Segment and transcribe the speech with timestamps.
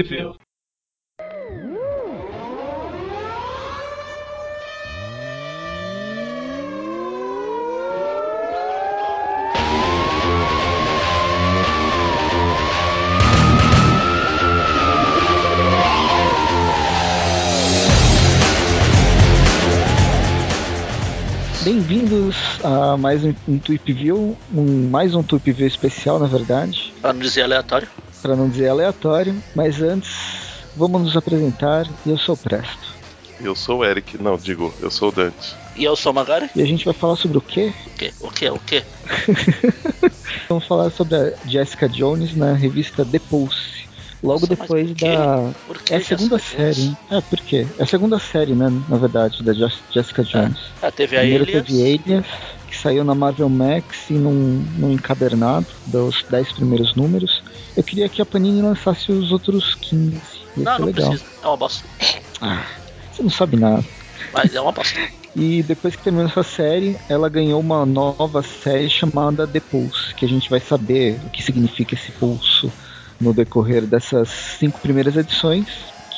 [0.00, 0.34] View.
[21.62, 26.94] Bem-vindos a mais um, um Tweep View, um, mais um Tweep View especial, na verdade.
[27.02, 27.88] Para não dizer aleatório.
[28.22, 30.10] Para não dizer aleatório, mas antes,
[30.76, 31.84] vamos nos apresentar.
[32.06, 33.02] Eu sou o Presto.
[33.40, 35.56] Eu sou o Eric, não, digo, eu sou o Dante.
[35.74, 36.48] E eu sou o Magari.
[36.54, 37.74] E a gente vai falar sobre o quê?
[37.86, 38.14] O quê?
[38.20, 38.48] O quê?
[38.50, 38.84] O quê?
[40.48, 43.88] vamos falar sobre a Jessica Jones na revista The Pulse.
[44.22, 45.52] Logo Nossa, depois da.
[45.90, 46.76] É a segunda Jessica Jones?
[46.76, 46.98] série, hein?
[47.10, 47.74] É, por quê?
[47.76, 48.68] É a segunda série, né?
[48.88, 50.58] Na verdade, da Jes- Jessica Jones.
[50.80, 51.66] Ah, teve a Primeiro Elias.
[51.66, 52.26] teve Alias,
[52.72, 57.42] que saiu na Marvel Max e num, num encadernado dos 10 primeiros números.
[57.76, 60.14] Eu queria que a Panini lançasse os outros 15.
[60.56, 61.08] Ia Não, ser não legal.
[61.10, 61.30] precisa.
[61.42, 61.88] É uma bosta.
[62.40, 62.64] Ah,
[63.12, 63.84] você não sabe nada.
[64.32, 64.98] Mas é uma bosta.
[65.34, 70.26] E depois que terminou essa série, ela ganhou uma nova série chamada The Pulse, que
[70.26, 72.70] a gente vai saber o que significa esse pulso
[73.18, 75.66] no decorrer dessas cinco primeiras edições,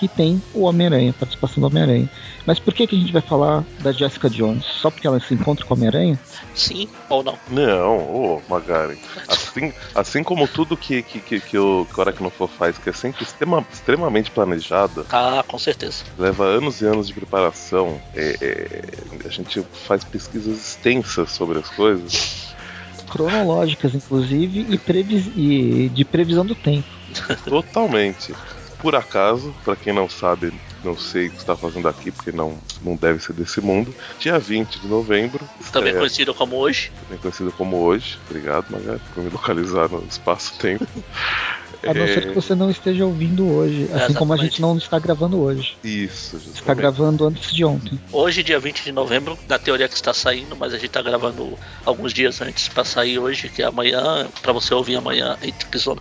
[0.09, 2.09] que tem o Homem-Aranha, a participação do Homem-Aranha.
[2.47, 4.65] Mas por que, que a gente vai falar da Jessica Jones?
[4.65, 6.21] Só porque ela se encontra com o Homem-Aranha?
[6.55, 7.39] Sim ou não?
[7.51, 8.97] Não, ô Magaren.
[9.29, 12.93] Assim, assim como tudo que, que, que, que o que o Aracnofo faz, que é
[12.93, 16.05] sempre extrema- extremamente planejado, Ah, com certeza.
[16.19, 21.69] leva anos e anos de preparação, é, é, a gente faz pesquisas extensas sobre as
[21.71, 22.55] coisas.
[23.09, 26.89] Cronológicas, inclusive, e, previs- e de previsão do tempo.
[27.45, 28.35] Totalmente.
[28.85, 30.53] Por acaso, pra quem não sabe,
[30.85, 33.95] não sei o que está fazendo aqui, porque não, não deve ser desse mundo.
[34.19, 35.39] Dia 20 de novembro,
[35.73, 36.93] Também estreia- conhecido como hoje.
[37.03, 38.19] também conhecido como hoje.
[38.29, 40.87] Obrigado, Magari, por me localizar no espaço-tempo.
[41.83, 44.43] A não ser É, que você não esteja ouvindo hoje, assim como a exatamente.
[44.53, 45.77] gente não está gravando hoje.
[45.83, 46.77] Isso, Está justamente.
[46.77, 47.99] gravando antes de ontem.
[48.13, 51.59] Hoje, dia 20 de novembro, na teoria que está saindo, mas a gente está gravando
[51.87, 55.37] alguns dias antes para sair hoje, que é amanhã, para você ouvir amanhã.
[55.77, 56.01] Zona.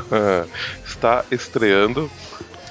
[0.84, 2.10] Está estreando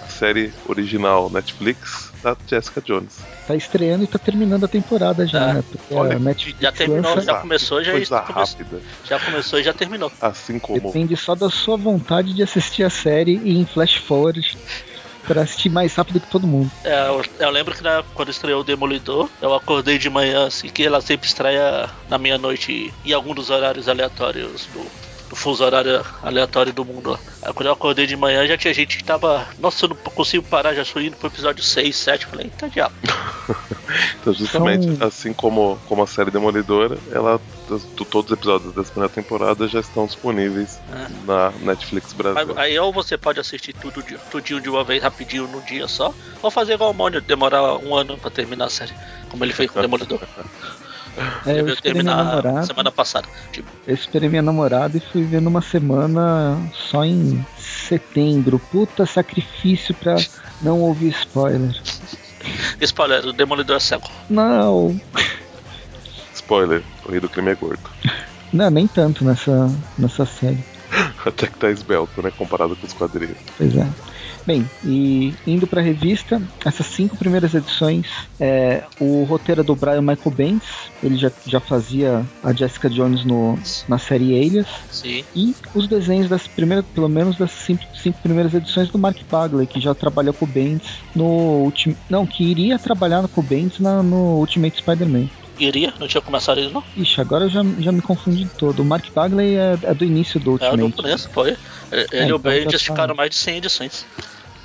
[0.01, 3.17] a série original Netflix da Jessica Jones.
[3.47, 5.53] Tá estreando e tá terminando a temporada já, É.
[5.55, 5.63] né?
[5.69, 8.81] Porque Olha, a Netflix Já terminou, lança- já começou, já Coisa começou, rápida.
[9.03, 10.11] já começou e já terminou.
[10.21, 10.79] Assim como.
[10.79, 14.57] Depende só da sua vontade de assistir a série e em flash forward
[15.27, 16.69] para assistir mais rápido que todo mundo.
[16.83, 20.67] É, eu, eu lembro que na- quando estreou o Demolidor, eu acordei de manhã, assim,
[20.69, 24.85] que ela sempre estreia na meia-noite em algum dos horários aleatórios do,
[25.33, 27.19] do fuso horário aleatório do mundo.
[27.41, 29.47] Aí quando eu acordei de manhã já tinha gente que tava.
[29.57, 32.25] Nossa, eu não consigo parar, já estou indo pro episódio 6, 7.
[32.27, 32.93] Falei, eita diabo.
[34.21, 39.13] Então, justamente São- assim como, como a série Demolidora, ela, todos os episódios dessa primeira
[39.13, 41.07] temporada já estão disponíveis É.
[41.27, 42.53] na Netflix Brasil.
[42.57, 45.87] Aí, aí ou você pode assistir tudo de, tudinho de uma vez rapidinho num dia
[45.89, 48.93] só, ou fazer igual o Mônio, demorar um ano pra terminar a série,
[49.29, 50.21] como ele fez com o Demolidor.
[51.45, 52.65] É, eu esperei minha namorada.
[52.65, 53.27] semana passada.
[53.51, 58.59] Tipo, Eu esperei minha namorada e fui ver numa semana só em setembro.
[58.71, 60.15] Puta sacrifício pra
[60.61, 61.75] não ouvir spoiler.
[62.81, 64.09] spoiler, o Demolidor é cego.
[64.29, 64.99] Não.
[66.33, 67.89] Spoiler, o rei do crime é gordo.
[68.51, 70.63] Não, nem tanto nessa, nessa série.
[71.25, 72.31] Até que tá esbelto, né?
[72.37, 73.37] Comparado com os quadrinhos.
[73.57, 73.87] Pois é.
[74.45, 80.01] Bem, e indo pra revista, essas cinco primeiras edições, é, o roteiro é do Brian
[80.01, 85.23] Michael Bendis, ele já, já fazia a Jessica Jones no, na série Alias, Sim.
[85.33, 89.65] e os desenhos das primeiras, pelo menos das cinco, cinco primeiras edições do Mark Bagley,
[89.65, 91.25] que já trabalhou com o Bendis no
[91.63, 91.95] último.
[92.09, 95.29] Não, que iria trabalhar com o Bendis na, no Ultimate Spider-Man.
[95.59, 95.93] Iria?
[95.99, 96.83] Não tinha começado isso, não?
[96.97, 98.81] Ixi, agora eu já, já me confundi todo.
[98.81, 101.01] O Mark Bagley é, é do início do É, eu não Ultimate.
[101.03, 101.57] conheço, foi.
[101.91, 102.91] Ele É, e o então já Bendis tá.
[102.91, 104.05] ficaram mais de 100 edições.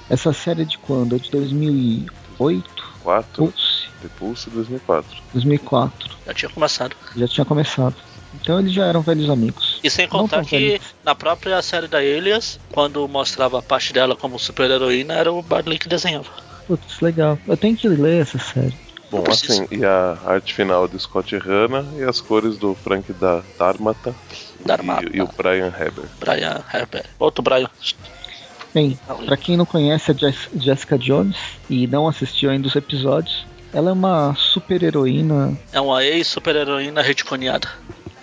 [0.08, 1.14] Essa série é de quando?
[1.14, 2.88] É de 2008?
[3.02, 5.16] 4, Pulse, The Pulse 2004.
[5.32, 6.10] 2004.
[6.26, 6.96] Já tinha começado.
[7.16, 7.94] Já tinha começado.
[8.40, 9.80] Então eles já eram velhos amigos.
[9.82, 10.82] E sem contar que velhos.
[11.04, 15.78] na própria série da Elias, quando mostrava a parte dela como super-heroína, era o Bagley
[15.78, 16.28] que desenhava.
[16.66, 17.38] Putz, legal.
[17.46, 18.74] Eu tenho que ler essa série.
[19.10, 23.42] Bom, assim, e a arte final do Scott Hanna e as cores do Frank da
[23.58, 24.14] Dharmata,
[24.64, 25.06] Dharmata.
[25.12, 26.04] E, e o Brian Heber.
[26.20, 27.06] Brian Herbert.
[27.18, 27.70] Outro Brian.
[28.74, 31.36] Bem, pra quem não conhece a Jess- Jessica Jones
[31.70, 35.58] e não assistiu ainda os episódios, ela é uma super heroína.
[35.72, 37.68] É uma ex-super-heroína retconeada.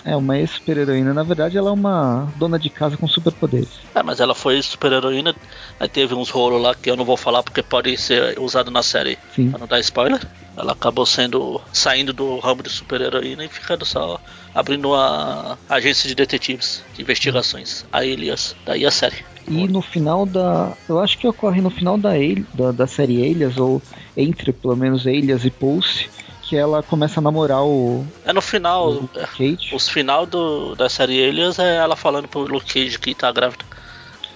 [0.05, 1.15] É, uma ex-super-heroína.
[1.15, 3.69] Na verdade, ela é uma dona de casa com superpoderes.
[3.95, 5.35] É, mas ela foi super-heroína.
[5.79, 8.83] Aí teve uns rolos lá que eu não vou falar porque pode ser usado na
[8.83, 9.17] série.
[9.35, 9.49] Sim.
[9.49, 10.21] Pra não dar spoiler.
[10.55, 11.59] Ela acabou sendo.
[11.73, 14.21] saindo do ramo de super-heroína e ficando só.
[14.53, 17.83] abrindo uma agência de detetives, de investigações.
[17.91, 18.55] A Elias.
[18.63, 19.25] Daí a série.
[19.47, 20.73] E no final da.
[20.87, 22.11] Eu acho que ocorre no final da,
[22.53, 23.81] da, da série Elias, ou
[24.15, 26.09] entre pelo menos Elias e Pulse,
[26.47, 28.91] que ela começa a namorar o, É no final.
[28.93, 29.73] o Kate.
[29.73, 33.65] Os final do, da série Elias é ela falando pro Luke Cage que tá grávida.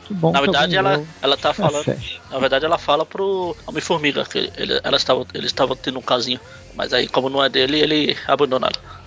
[0.07, 1.83] Que bom Na verdade, ela, ela tá a falando.
[1.85, 2.19] série.
[2.31, 6.39] Na verdade, ela fala pro Homem-Formiga que ele, elas estavam, eles estavam tendo um casinho.
[6.75, 8.99] Mas aí, como não é dele, ele abandona ela.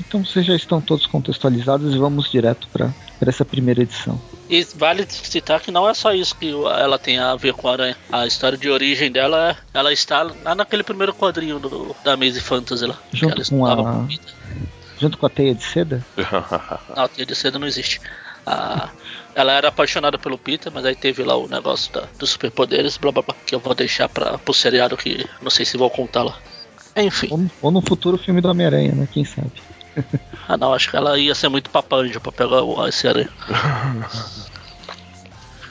[0.00, 4.20] Então vocês já estão todos contextualizados e vamos direto para essa primeira edição.
[4.48, 7.72] E vale citar que não é só isso que ela tem a ver com a
[7.72, 7.96] aranha.
[8.12, 12.84] A história de origem dela, ela está lá naquele primeiro quadrinho do, da Maze Fantasy
[12.86, 12.98] lá.
[13.12, 14.06] Junto com a-.
[14.98, 16.04] Junto com a teia de seda?
[16.94, 18.00] Não, a Teia de Seda não existe.
[18.46, 18.90] Ah,
[19.34, 23.10] ela era apaixonada pelo Peter, mas aí teve lá o negócio da- dos superpoderes, blá
[23.10, 26.22] blá blá, que eu vou deixar pra, pro seriado que não sei se vou contar
[26.22, 26.38] lá.
[26.96, 29.08] Enfim, Ou, ou no futuro filme do Homem-Aranha, né?
[29.12, 29.50] Quem sabe?
[30.48, 33.30] ah não, acho que ela ia ser muito papanja pra pegar o, esse aranha.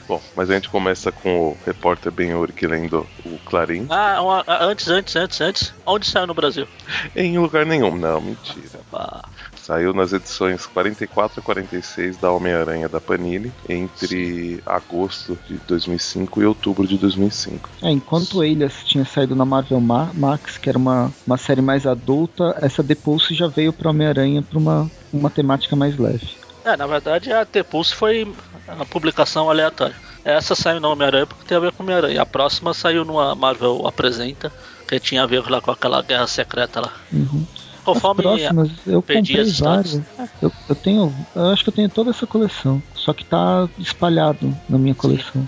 [0.06, 3.86] Bom, mas a gente começa com o repórter Ben Urich lendo o Clarim.
[3.88, 6.68] Ah, uma- ah, antes, antes, antes, antes, onde saiu no Brasil?
[7.16, 8.80] Em lugar nenhum, não, mentira.
[8.92, 9.22] Ah,
[9.66, 16.44] Saiu nas edições 44 e 46 da Homem-Aranha da Panini entre agosto de 2005 e
[16.44, 17.70] outubro de 2005.
[17.82, 21.86] É, enquanto Elias tinha saído na Marvel Ma- Max, que era uma, uma série mais
[21.86, 26.28] adulta, essa The Pulse já veio para Homem-Aranha para uma, uma temática mais leve.
[26.64, 28.30] é, na verdade a T-Pulse foi
[28.68, 29.96] uma publicação aleatória.
[30.24, 32.20] Essa saiu no Homem-Aranha porque tem a ver com Homem-Aranha.
[32.20, 34.52] A próxima saiu numa Marvel Apresenta,
[34.86, 36.92] que tinha a ver lá com aquela guerra secreta lá.
[37.12, 37.44] Uhum.
[37.84, 40.00] Conforme As próximas, eu perdi comprei as várias.
[40.40, 41.14] Eu, eu tenho.
[41.34, 42.82] Eu acho que eu tenho toda essa coleção.
[42.94, 45.46] Só que tá espalhado na minha coleção.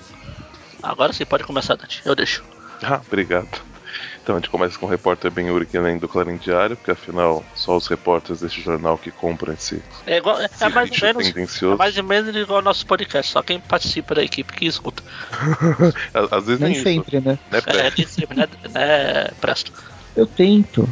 [0.83, 2.03] Agora sim pode começar, Dante.
[2.05, 2.45] Eu deixo.
[2.83, 3.49] Ah, obrigado.
[4.23, 7.43] Então a gente começa com o repórter Ben Urich lendo o Clarim Diário, porque afinal
[7.55, 10.97] só os repórteres deste jornal que compram esse, É, igual, é, esse é mais ou
[11.01, 11.63] menos.
[11.63, 15.03] É mais ou menos igual ao nosso podcast, só quem participa da equipe que escuta.
[16.13, 17.33] Às- vezes Nem nem, sempre, né?
[17.35, 17.43] isso.
[17.51, 17.91] Né, É, Pré?
[17.91, 19.73] de sempre, né, né, Presto?
[20.15, 20.87] Eu tento.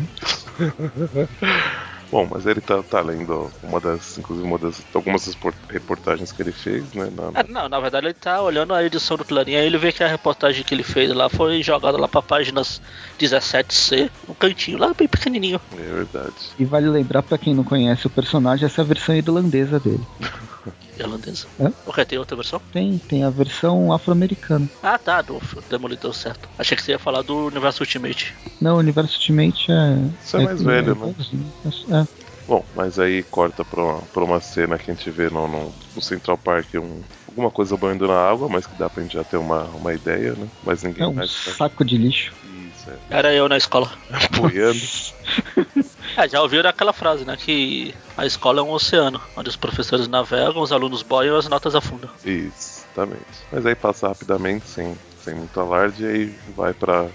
[2.10, 6.30] Bom, mas ele tá, tá lendo uma das, inclusive uma das algumas das por- reportagens
[6.30, 7.08] que ele fez, né?
[7.10, 9.90] na- É, não, na verdade ele tá olhando a edição do Clarim, aí ele vê
[9.90, 12.80] que a reportagem que ele fez lá foi jogada lá pra páginas
[13.18, 15.60] 17C, um cantinho lá bem pequenininho.
[15.72, 16.34] É verdade.
[16.56, 20.06] E vale lembrar pra quem não conhece o personagem, essa é a versão irlandesa dele.
[20.96, 21.46] Irlandesa.
[21.58, 21.73] Hã?
[21.85, 22.61] Porque tem outra versão?
[22.73, 24.69] Tem, tem a versão afro-americana.
[24.82, 26.49] Ah, tá, do Demolidor, certo.
[26.58, 28.35] Achei que você ia falar do Universo Ultimate.
[28.61, 30.08] Não, o Universo Ultimate é.
[30.20, 31.11] Isso é mais velho, né?
[31.11, 31.52] igualzinho.
[31.91, 35.49] É, Bom, mas aí corta pra uma, pra uma cena que a gente vê no,
[35.49, 39.14] no, no Central Park um, alguma coisa banhando na água, mas que dá pra gente
[39.14, 40.46] já ter uma, uma ideia, né?
[40.62, 42.35] Mas ninguém é um mais saco de lixo.
[42.44, 42.96] Isso, é.
[43.08, 43.91] Era eu na escola.
[44.37, 44.79] Boiando.
[46.16, 47.37] É, já ouviram aquela frase, né?
[47.37, 51.49] Que a escola é um oceano, onde os professores navegam, os alunos boiam e as
[51.49, 52.08] notas afundam.
[52.25, 53.22] Exatamente.
[53.50, 57.06] Mas aí passa rapidamente, sem, sem muito alarde, e aí vai pra.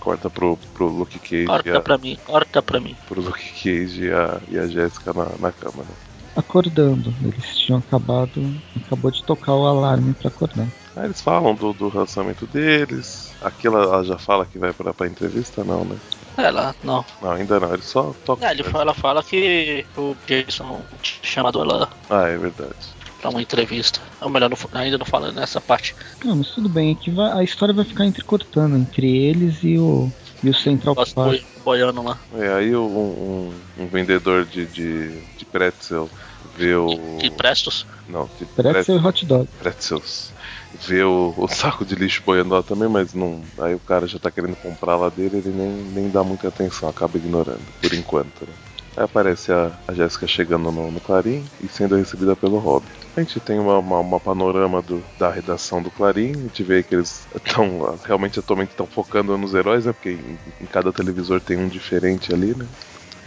[0.00, 2.96] Corta pro, pro Luke Cage e Corta a, pra mim, corta pra mim.
[3.08, 5.94] pro Luke Cage e a, e a Jéssica na, na cama, né?
[6.36, 7.12] Acordando.
[7.24, 8.54] Eles tinham acabado.
[8.84, 10.68] Acabou de tocar o alarme pra acordar.
[10.96, 13.34] Aí eles falam do, do relacionamento deles.
[13.42, 15.96] Aquela ela já fala que vai pra, pra entrevista, não, né?
[16.38, 17.04] Ela, não.
[17.22, 18.46] Não, ainda não, ele só toca.
[18.46, 22.74] É, ele fala, ela fala que o Jason tinha chamado ela Ah, é verdade.
[23.20, 24.00] pra uma entrevista.
[24.20, 25.94] Ou melhor, não- ainda não fala nessa parte.
[26.24, 29.78] Não, mas tudo bem, é que vai- a história vai ficar entrecortando entre eles e
[29.78, 30.10] o,
[30.42, 31.14] e o Central Park.
[31.14, 32.18] boi- boiando lá.
[32.34, 36.08] É, aí o- um, um, um vendedor de, de, de pretzel
[36.56, 37.18] vê o.
[37.18, 37.86] De Prestos.
[38.08, 39.48] Não, de Pretzel e hot dog.
[39.58, 40.32] pretzels.
[40.72, 43.48] Vê o, o saco de lixo boiando lá também, mas não.
[43.58, 46.88] Aí o cara já tá querendo comprar lá dele, ele nem, nem dá muita atenção,
[46.88, 48.54] acaba ignorando, por enquanto, né?
[48.96, 52.86] Aí aparece a, a Jéssica chegando no, no Clarim e sendo recebida pelo Rob.
[53.14, 56.82] A gente tem uma, uma, uma panorama do- da redação do Clarim, a gente vê
[56.82, 59.92] que eles estão realmente atualmente estão focando nos heróis, né?
[59.92, 62.68] Porque em, em cada televisor tem um diferente ali, né?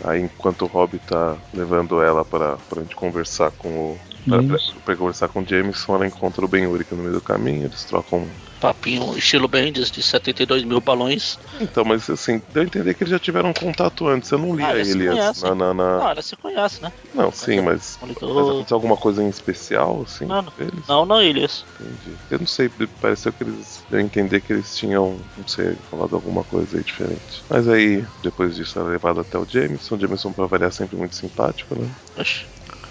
[0.04, 4.72] Aí enquanto o Rob tá levando ela pra, pra gente conversar com o, Pra, Jameson.
[4.74, 7.66] pra- pra conversar com o Jameson, ela encontra o Ben Urich no meio do caminho,
[7.66, 8.30] eles trocam.
[8.60, 11.38] Papinho estilo Bendis de 72 mil balões.
[11.62, 14.30] Então, mas assim, deu a entender que eles já tiveram um contato antes.
[14.32, 15.42] Eu não li Ah, a eles ele antes.
[15.42, 16.92] Na, na, na- Não, ela se conhece, né?
[17.14, 17.98] Não, sim, mas.
[18.02, 18.52] Mas Demolidor.
[18.52, 20.26] aconteceu alguma coisa em especial, assim?
[20.26, 20.54] Não, não.
[20.58, 20.86] Eles?
[20.88, 21.66] Não, não, Ilhas.
[21.80, 22.18] Entendi.
[22.30, 23.86] Eu não sei, pareceu que eles.
[23.90, 27.46] Deu a entender que eles tinham, não sei, falado alguma coisa aí diferente.
[27.50, 29.96] Mas aí, depois disso, ela é levada até o Jameson.
[29.96, 31.90] O Jameson, pra variar, sempre muito simpático, né?
[32.18, 32.46] Oxi,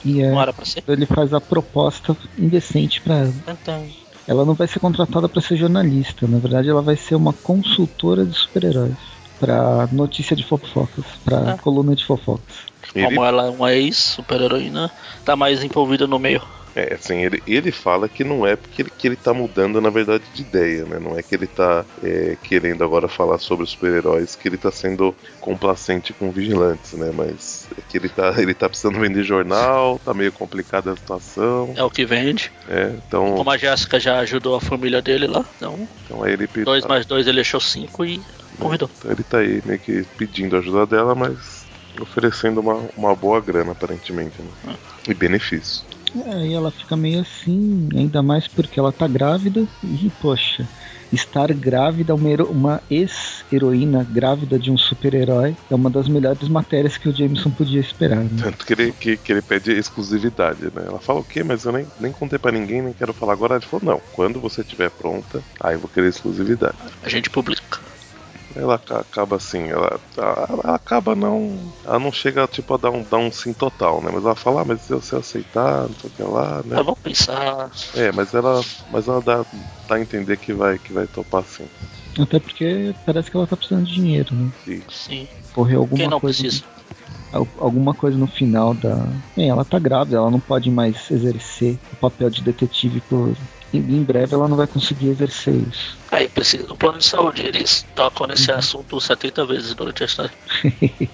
[0.04, 0.82] E é, pra ser.
[0.88, 3.34] ele faz a proposta indecente pra ela.
[3.48, 3.88] Então,
[4.26, 8.26] Ela não vai ser contratada para ser jornalista, na verdade ela vai ser uma consultora
[8.26, 8.98] de super-heróis
[9.40, 11.58] para notícia de fofocas, para Ah.
[11.58, 12.66] coluna de fofocas.
[12.94, 14.90] Ele, como ela é uma ex-super-heroína,
[15.24, 16.42] tá mais envolvida no meio.
[16.74, 19.90] é, assim, ele, ele fala que não é porque ele, que ele tá mudando, na
[19.90, 20.98] verdade, de ideia, né?
[20.98, 24.70] Não é que ele tá é, querendo agora falar sobre os super-heróis, que ele tá
[24.70, 27.10] sendo complacente com vigilantes, né?
[27.12, 27.57] Mas
[27.88, 31.72] que ele tá, ele tá precisando vender jornal, tá meio complicada a situação.
[31.76, 32.50] É o que vende.
[32.68, 35.44] É, então, Como a Jéssica já ajudou a família dele lá.
[35.56, 38.20] Então, então aí ele 2 mais 2 ele achou 5 e
[38.58, 38.90] convidou.
[38.98, 41.66] Então ele tá aí meio que pedindo ajuda dela, mas
[42.00, 44.76] oferecendo uma, uma boa grana, aparentemente, né?
[45.08, 45.84] E benefício.
[46.26, 50.66] É, e ela fica meio assim, ainda mais porque ela tá grávida e, poxa,
[51.12, 56.96] estar grávida, uma, hero- uma ex-heroína grávida de um super-herói, é uma das melhores matérias
[56.96, 58.24] que o Jameson podia esperar.
[58.24, 58.30] Né?
[58.42, 60.84] Tanto que ele, que, que ele pede exclusividade, né?
[60.86, 61.42] Ela fala o quê?
[61.42, 63.56] Mas eu nem, nem contei pra ninguém, nem quero falar agora.
[63.56, 66.76] Ele falou, não, quando você estiver pronta, aí eu vou querer exclusividade.
[67.02, 67.87] A gente publica.
[68.54, 71.70] Ela aca- acaba assim, ela, ela, ela acaba não.
[71.84, 74.10] Ela não chega tipo, a dar um, dar um sim total, né?
[74.12, 76.76] Mas ela fala, ah, mas se você aceitar, não sei o que lá, né?
[76.76, 77.70] Mas vamos pensar.
[77.94, 79.44] É, mas ela, mas ela dá,
[79.86, 81.68] dá a entender que vai, que vai topar sim.
[82.18, 84.50] Até porque parece que ela tá precisando de dinheiro, né?
[84.66, 85.28] E Sim.
[85.54, 86.42] Correu alguma Quem não coisa.
[86.42, 86.64] precisa?
[87.32, 88.96] Al- alguma coisa no final da.
[89.36, 93.36] Bem, ela tá grávida, ela não pode mais exercer o papel de detetive por.
[93.72, 95.96] Em em breve ela não vai conseguir exercer isso.
[96.10, 97.42] Aí precisa do plano de saúde.
[97.46, 100.32] Eles tocam nesse assunto 70 vezes durante a história.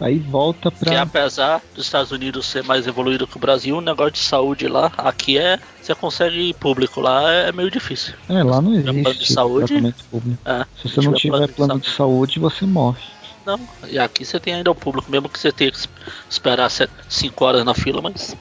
[0.00, 1.02] Aí volta Que pra.
[1.02, 4.90] apesar dos Estados Unidos ser mais evoluído que o Brasil, o negócio de saúde lá,
[4.98, 5.60] aqui é.
[5.80, 8.14] Você consegue ir público lá, é meio difícil.
[8.28, 9.74] É, lá não plano de existe saúde?
[10.10, 10.38] público.
[10.44, 13.02] É, Se você não tiver plano de saúde, você morre.
[13.44, 15.88] Não, e aqui você tem ainda o público, mesmo que você tenha que es-
[16.28, 16.70] esperar
[17.08, 18.36] 5 horas na fila, mas.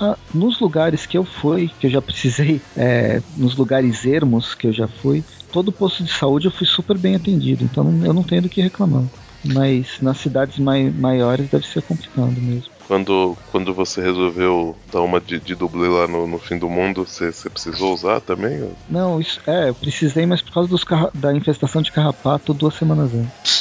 [0.00, 4.66] Ah, nos lugares que eu fui, que eu já precisei, é, nos lugares ermos que
[4.68, 8.14] eu já fui, todo posto de saúde eu fui super bem atendido, então não- eu
[8.14, 9.04] não tenho do que reclamar.
[9.44, 12.72] Mas nas cidades mai- maiores deve ser complicado mesmo.
[12.88, 17.06] quando, quando você resolveu dar uma de, de dublê lá no, no fim do mundo,
[17.06, 18.58] você, precisou usar também?
[18.88, 22.74] Não, isso é, eu precisei, mas por causa dos carra- da infestação de carrapato duas
[22.74, 23.57] semanas antes.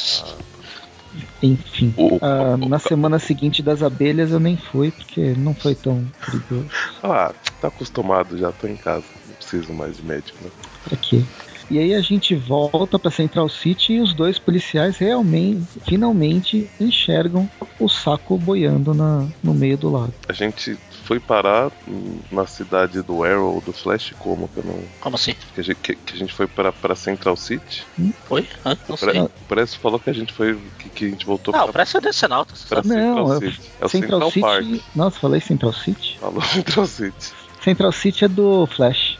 [1.42, 6.68] Enfim, ah, na semana seguinte das abelhas eu nem fui, porque não foi tão perigoso.
[7.04, 9.06] Ah, tá acostumado já, tô em casa.
[9.26, 10.50] Não preciso mais de médico, né?
[10.84, 11.24] Pra quê?
[11.70, 17.50] E aí a gente volta pra Central City e os dois policiais realmente, finalmente enxergam
[17.78, 20.14] o saco boiando na, no meio do lago.
[20.30, 24.84] A gente foi parar hum, na cidade do Arrow, do Flash, como que eu não.
[25.00, 25.34] Como assim?
[25.56, 27.86] Que a gente, que, que a gente foi pra, pra Central City.
[28.26, 28.48] Foi?
[28.66, 28.78] Hã?
[28.90, 29.22] Não O sei.
[29.22, 30.60] o Preço falou que a gente foi.
[30.78, 32.84] que, que a gente voltou Ah, o pra, preço é Decenalta, você pra?
[32.84, 33.62] Não, Central eu- City.
[33.80, 34.42] É o Central, Central, City.
[34.82, 34.96] Park.
[34.96, 36.18] Nossa, falei Central City?
[36.20, 37.32] Falou Central City.
[37.64, 39.18] Central City é do Flash.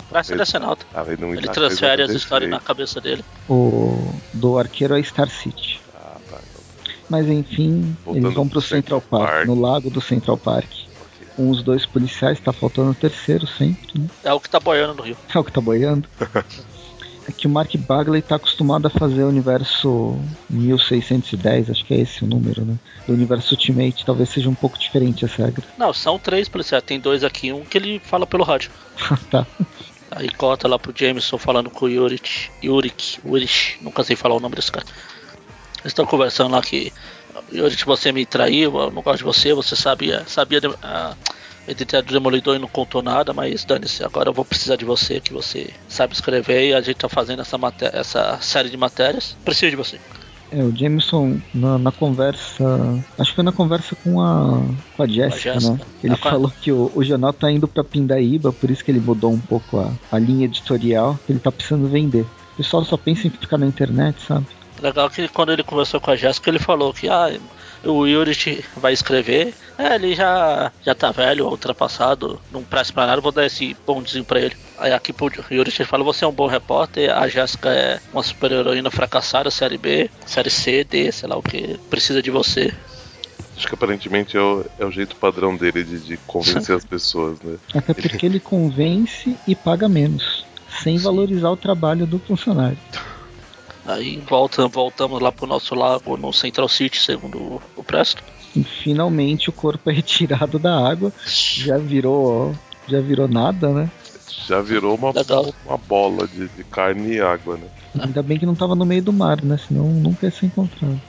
[0.00, 0.84] O preço é Decenalta.
[0.94, 3.24] Ah, ele não Ele transfere as histórias na cabeça dele.
[3.48, 5.80] O do arqueiro é Star City.
[5.94, 6.36] Ah, tá.
[6.36, 6.62] Então,
[7.08, 9.46] Mas enfim, Voltando eles vão pro pro Central Central Park, Park.
[9.46, 10.68] no lago do Central Park.
[11.36, 14.08] Com os dois policiais, tá faltando o terceiro sempre, né?
[14.22, 15.16] É o que tá boiando no rio.
[15.34, 16.08] É o que tá boiando.
[17.26, 20.18] É que o Mark Bagley tá acostumado a fazer o universo
[20.50, 22.78] 1610, acho que é esse o número, né?
[23.06, 25.64] Do universo Ultimate, talvez seja um pouco diferente essa regra.
[25.78, 26.84] Não, são três policiais.
[26.84, 28.70] Tem dois aqui, um que ele fala pelo rádio.
[29.30, 29.46] tá.
[30.10, 32.50] Aí corta lá pro Jameson falando com o Yurik.
[32.62, 34.86] Yurik, Urich, nunca sei falar o nome desse cara.
[35.80, 36.92] Eles estão conversando lá que
[37.52, 41.16] Yurik, você me traiu, eu não gosto de você, você sabia, sabia de- a
[41.66, 45.20] identidade do Demolidor e não contou nada, mas dane-se, agora eu vou precisar de você,
[45.20, 47.56] que você sabe escrever e a gente tá fazendo essa,
[47.92, 49.36] essa série de matérias.
[49.44, 50.00] Preciso de você.
[50.50, 52.64] É, o Jameson, na, na conversa.
[53.18, 55.80] Acho que foi na conversa com a, com a Jessica, né?
[56.02, 59.00] Ele Ah, falou que o, o jornal tá indo pra Pindaíba, por isso que ele
[59.00, 62.22] mudou um pouco a, a linha editorial, que ele tá precisando vender.
[62.52, 64.46] O pessoal só pensa em ficar na internet, sabe?
[64.84, 67.32] Legal que quando ele conversou com a Jéssica, ele falou que ah,
[67.82, 69.54] o Yuri vai escrever.
[69.78, 74.26] É, ele já, já tá velho, ultrapassado, não presta pra nada, vou dar esse bondezinho
[74.26, 74.54] pra ele.
[74.76, 78.22] Aí aqui pro Yuri ele fala, você é um bom repórter, a Jéssica é uma
[78.22, 82.70] super heroína fracassada, série B, série C, D, sei lá o que, precisa de você.
[83.56, 87.40] Acho que aparentemente é o, é o jeito padrão dele de, de convencer as pessoas,
[87.40, 87.56] né?
[87.74, 90.44] Até porque ele convence e paga menos,
[90.82, 92.76] sem valorizar o trabalho do funcionário.
[93.86, 98.22] Aí volta, voltamos lá pro nosso lago no Central City, segundo o Presto.
[98.56, 102.54] E finalmente o corpo é retirado da água, já virou,
[102.88, 103.90] já virou nada, né?
[104.46, 105.10] Já virou uma,
[105.66, 107.66] uma bola de, de carne e água, né?
[107.98, 109.58] Ainda bem que não tava no meio do mar, né?
[109.68, 111.00] Senão nunca ia ser encontrado.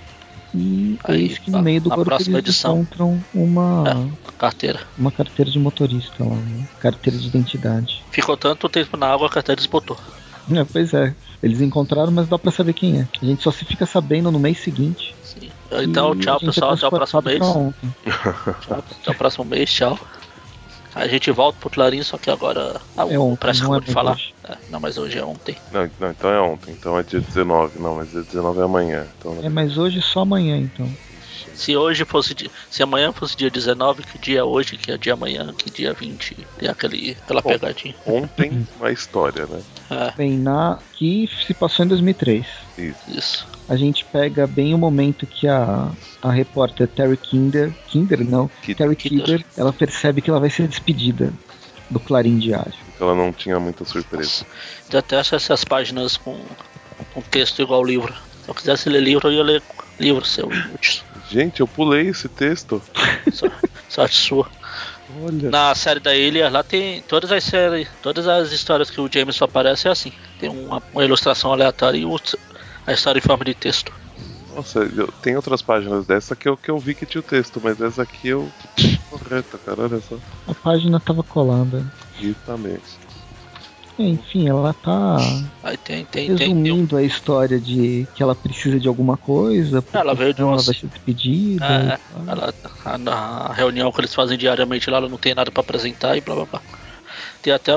[0.53, 2.75] E Aí, eis que no meio do corpo eles edição.
[2.79, 4.79] encontram uma, É, carteira.
[4.97, 6.65] uma carteira de motorista lá, né?
[6.79, 8.01] carteira de identidade.
[8.09, 9.97] Ficou tanto tempo na água que até desbotou.
[10.51, 13.07] É, pois é, eles encontraram, mas dá pra saber quem é.
[13.21, 15.15] A gente só se fica sabendo no mês seguinte.
[15.23, 15.49] Sim.
[15.81, 16.73] Então, tchau, gente é pessoal.
[16.73, 17.39] Até o próximo mês.
[17.39, 17.73] Tchau,
[19.01, 19.99] até o próximo mês, tchau.
[20.93, 22.79] A gente volta pro Clarim, só que agora.
[22.95, 24.11] Ah, É o ontem, Presto não acabou é de falar.
[24.13, 24.33] hoje.
[24.47, 25.57] É, não, mas hoje é ontem.
[25.73, 27.79] Não, não, então é ontem, então é dia 19.
[27.79, 29.05] Não, mas dia 19 é amanhã.
[29.19, 30.89] Então, É, mas hoje só amanhã, então.
[31.55, 34.97] Se hoje fosse dia, se amanhã fosse dia 19, que dia é hoje, que é
[34.97, 37.49] dia amanhã, que dia 20, tem aquele, aquela Bom.
[37.49, 37.95] pegadinha.
[38.05, 39.61] Ontem uma história, né?
[39.89, 42.45] É, Bem, na que se passou em 2003.
[42.77, 42.99] Isso.
[43.07, 43.47] isso.
[43.67, 48.75] A gente pega bem o momento que a, a repórter Terry Kinder, Kinder não, Que-
[48.75, 49.25] Terry Kinder.
[49.25, 51.33] Kinder, ela percebe que ela vai ser despedida
[51.89, 52.73] do Clarim Diário.
[52.99, 54.45] Ela não tinha muita surpresa.
[54.89, 56.39] Detesto essas páginas com,
[57.13, 58.13] com texto igual livro.
[58.43, 59.63] Se eu quisesse ler livro, eu ia ler
[59.99, 60.49] livro seu.
[61.29, 62.81] Gente, eu pulei esse texto.
[63.31, 63.47] Só-
[63.87, 64.49] Sorte sua.
[65.23, 65.49] Olha.
[65.49, 69.39] Na série da Ilha, lá tem todas as séries, todas as histórias que o James
[69.41, 70.11] aparece é assim.
[70.39, 72.37] Tem uma, uma ilustração aleatória e outra-
[72.85, 73.91] a história em forma de texto.
[74.55, 77.59] Nossa, eu, tem outras páginas dessa que eu, que eu vi que tinha o texto,
[77.63, 78.51] mas essa aqui eu.
[79.09, 80.17] Correta, cara, olha só.
[80.47, 81.85] A página tava colada.
[82.19, 83.04] Exatamente.
[83.97, 85.17] Enfim, ela tá
[85.63, 89.15] Aí tem, tem, tem, tem um- resumindo a história de que ela precisa de alguma
[89.17, 91.65] coisa, Ela veio de uma- ela vai ser despedida.
[91.65, 95.49] É, e ela, a, na reunião que eles fazem diariamente lá, ela não tem nada
[95.51, 96.61] pra apresentar e blá blá blá.
[97.41, 97.71] Tem até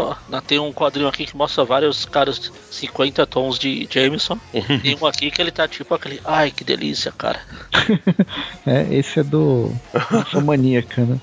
[0.46, 4.38] tem um quadrinho aqui que mostra vários caras de 50 tons de Jameson.
[4.82, 6.20] tem um aqui que ele tá tipo aquele.
[6.25, 7.40] Ai, que delícia, cara.
[8.66, 9.72] É, esse é do
[10.12, 11.20] Infomaníaca, né?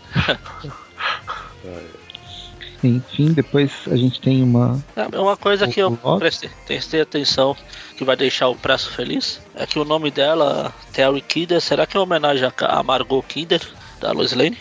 [2.88, 4.84] Enfim, depois a gente tem uma.
[4.96, 7.56] É, Uma coisa que eu O prestei, prestei atenção
[7.98, 11.96] que vai deixar o Preço feliz é que o nome dela, Terry Kidder, será que
[11.96, 13.62] é homenagem a Margot Kidder,
[14.00, 14.58] da Lois Lane?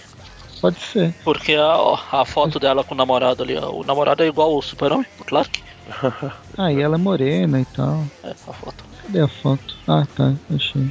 [0.60, 1.14] Pode ser.
[1.24, 5.06] Porque a, a foto dela com o namorado ali, o namorado é igual o Super-Homem,
[5.20, 5.62] o Clark.
[6.56, 8.04] Ah, e ela é morena e tal.
[8.22, 8.84] É, a foto.
[9.02, 9.76] Cadê a foto?
[9.88, 10.88] Ah, tá, achei.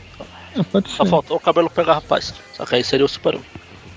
[0.58, 1.10] Ah, pode Só ser.
[1.10, 2.34] faltou o cabelo pegar rapaz.
[2.52, 3.48] Só que aí seria o Super-Homem.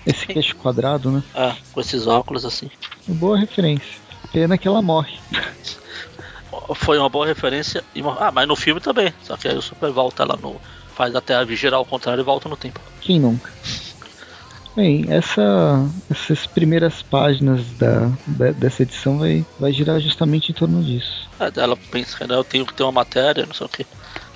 [0.07, 1.23] Esse queixo quadrado, né?
[1.35, 2.71] É, com esses óculos assim.
[3.07, 4.01] Boa referência.
[4.33, 5.19] Pena que ela morre.
[6.77, 7.83] Foi uma boa referência.
[7.95, 9.13] E Ah, mas no filme também.
[9.23, 10.61] Só que aí o Super volta lá no.
[10.95, 12.80] Faz a Terra girar ao contrário e volta no tempo.
[13.00, 13.50] Quem nunca?
[14.75, 20.83] Bem, essa, essas primeiras páginas da, da- dessa edição vai, vai girar justamente em torno
[20.83, 21.28] disso.
[21.41, 23.87] É, ela pensa que né, eu tenho que ter uma matéria, não sei o que.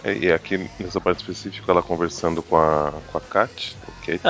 [0.02, 4.20] É, e aqui nessa parte específica ela conversando com a, com a Kat, o Kate,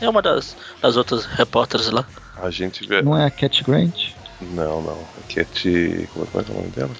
[0.00, 2.06] É, é uma das, das outras repórteres lá.
[2.36, 3.02] a gente vê.
[3.02, 4.12] Não é a Cat Grant?
[4.40, 4.98] Não, não.
[5.18, 6.08] A Cat.
[6.12, 6.90] Como é que é o nome dela?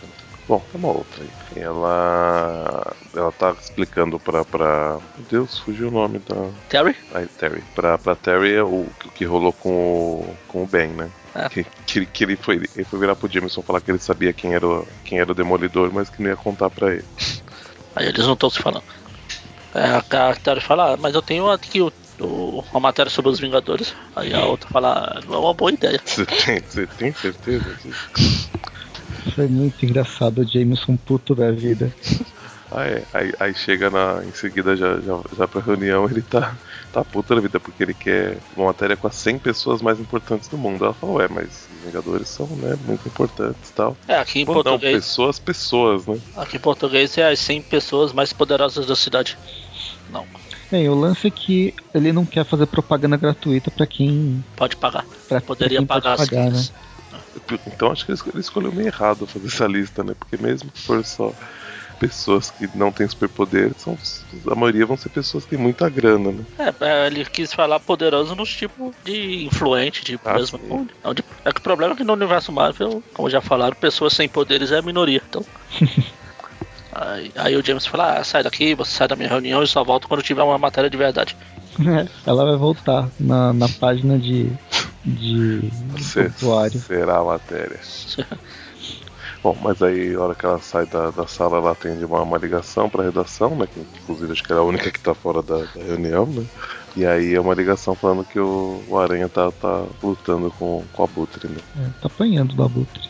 [0.46, 1.62] Bom, é uma outra aí.
[1.62, 2.94] Ela.
[3.14, 4.44] Ela tá explicando pra.
[4.44, 4.98] pra...
[5.16, 6.50] Meu Deus, fugiu o nome da.
[6.68, 6.96] Terry?
[7.14, 7.62] Ai, Terry.
[7.74, 10.36] Pra, pra Terry é o, o que rolou com o.
[10.48, 11.08] com o Ben, né?
[11.34, 11.48] É.
[11.48, 14.52] Que, que, que ele, foi, ele foi virar pro Jameson falar que ele sabia quem
[14.52, 17.04] era, o, quem era o Demolidor, mas que não ia contar pra ele.
[17.94, 18.84] Aí eles não estão se falando.
[19.74, 19.84] É,
[20.16, 23.94] a Terry fala, ah, mas eu tenho aqui o, o- uma matéria sobre os Vingadores.
[24.16, 26.00] Aí a outra fala, "Ah, não é uma boa ideia.
[26.04, 28.50] Você tem, você tem certeza disso?
[29.34, 31.94] Foi muito engraçado o Jameson puto da vida.
[32.72, 33.04] Ah, é.
[33.12, 36.56] Aí, aí chega na, em seguida já, já, já pra reunião, ele tá,
[36.92, 40.48] tá puto da vida, porque ele quer uma matéria com as 100 pessoas mais importantes
[40.48, 40.84] do mundo.
[40.84, 43.96] Ela falou, é, mas os Vingadores são, né, muito importantes e tal.
[44.06, 44.96] É, aqui em Pô, não, português.
[45.04, 46.18] pessoas, pessoas, né?
[46.36, 49.36] Aqui em português é as 100 pessoas mais poderosas da cidade.
[50.12, 50.24] Não,
[50.70, 54.44] Bem, o lance é que ele não quer fazer propaganda gratuita pra quem.
[54.54, 55.04] pode pagar.
[55.28, 56.50] Pra, Poderia pra quem pagar pode as pagar, né?
[56.50, 56.72] coisas.
[57.66, 60.14] Então acho que ele ele escolheu meio errado fazer essa lista, né?
[60.16, 61.32] Porque mesmo que for só
[62.00, 63.96] pessoas que não têm superpoder, são,
[64.50, 66.44] a maioria vão ser pessoas que têm muita grana, né?
[66.58, 70.58] É, é, ele quis falar poderoso nos tipos de influente, tipo, Ah, mesmo.
[70.58, 70.88] sim.
[71.04, 74.14] Não, de- é que o problema é que no universo Marvel, como já falaram, pessoas
[74.14, 75.22] sem poderes é a minoria.
[75.28, 75.44] Então.
[76.92, 79.84] aí, aí o James fala, ah, sai daqui, você sai da minha reunião e só
[79.84, 81.36] volta quando tiver uma matéria de verdade.
[82.26, 84.50] Ela vai voltar na, na página de.
[85.04, 85.70] de
[86.16, 86.80] obituário.
[86.80, 87.78] será a matéria.
[89.42, 92.36] Bom, mas aí, a hora que ela sai da, da sala, ela atende uma, uma
[92.36, 93.66] ligação pra redação, né?
[93.66, 96.44] Que inclusive acho que era a única que tá fora da, da reunião, né?
[96.94, 101.02] E aí é uma ligação falando que o, o Aranha tá, tá lutando com, com
[101.02, 101.56] o Abutre, né?
[101.78, 103.08] É, tá apanhando do Abutre.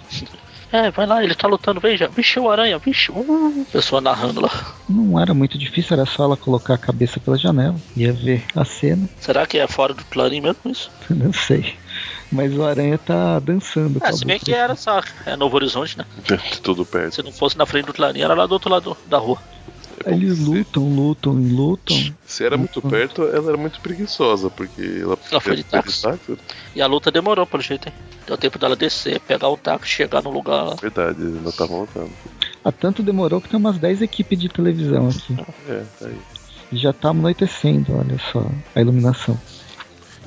[0.73, 2.09] É, vai lá, ele tá lutando, veja.
[2.09, 3.11] Vixe, o aranha, vixe.
[3.11, 4.77] Uh, pessoa narrando lá.
[4.89, 7.75] Não era muito difícil, era só ela colocar a cabeça pela janela.
[7.97, 9.09] Ia ver a cena.
[9.19, 10.91] Será que é fora do clarim mesmo isso?
[11.11, 11.75] Não sei.
[12.31, 14.01] Mas o Aranha tá dançando.
[14.03, 16.05] É, a se bem que era só é Novo Horizonte, né?
[16.63, 17.15] Tudo perto.
[17.15, 19.39] Se não fosse na frente do clarim, era lá do outro lado da rua.
[20.05, 22.15] É Eles lutam, lutam e lutam.
[22.25, 26.07] Se era muito perto, ela era muito preguiçosa, porque ela, Ela foi de táxi.
[26.75, 27.95] E a luta demorou, pelo jeito, hein?
[28.27, 30.75] Deu tempo dela descer, pegar o táxi, chegar no lugar lá.
[30.77, 32.11] Verdade, eles ainda estavam lutando.
[32.65, 35.37] Há tanto demorou que tem umas 10 equipes de televisão aqui.
[35.69, 36.19] É, tá aí.
[36.73, 39.39] E já tá anoitecendo, olha só, a iluminação.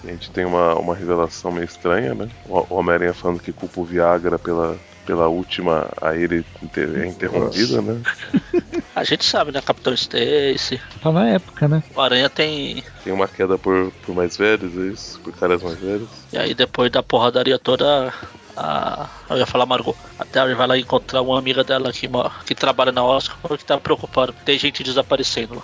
[0.04, 2.28] A gente tem uma, uma revelação meio estranha, né?
[2.48, 7.82] O Homem-Aranha falando que culpa o Viagra pela, pela última a ele inter- é interrompida,
[7.82, 8.02] né?
[8.96, 9.60] A gente sabe, né?
[9.60, 10.80] Capitão Stacy.
[11.02, 11.82] Tá na época, né?
[11.96, 12.84] O Aranha tem.
[13.04, 15.20] Tem uma queda por, por mais velhos, é isso?
[15.22, 16.08] Por caras mais velhos.
[16.32, 18.14] E aí depois da porradaria toda.
[18.56, 19.10] A...
[19.32, 19.96] Eu ia falar Margot.
[20.20, 22.08] A Terry vai lá encontrar uma amiga dela que,
[22.46, 24.32] que trabalha na Oscar que tá preocupada.
[24.46, 25.64] Tem gente desaparecendo lá.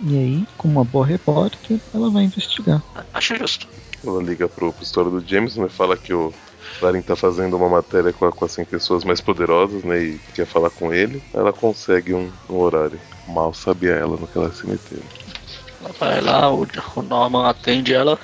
[0.00, 2.82] E aí, como uma boa repórter, ela vai investigar.
[3.12, 3.66] Acho justo.
[4.04, 5.68] Ela liga pro, história do James, né?
[5.68, 6.32] Fala que o
[6.78, 10.02] Clarim tá fazendo uma matéria com, a- com as 100 pessoas mais poderosas, né?
[10.02, 11.22] E quer falar com ele.
[11.32, 13.00] Ela consegue um, um horário.
[13.26, 15.02] Mal sabia ela no que ela se meteu.
[15.80, 18.18] Ela vai lá, o, o Norman atende ela.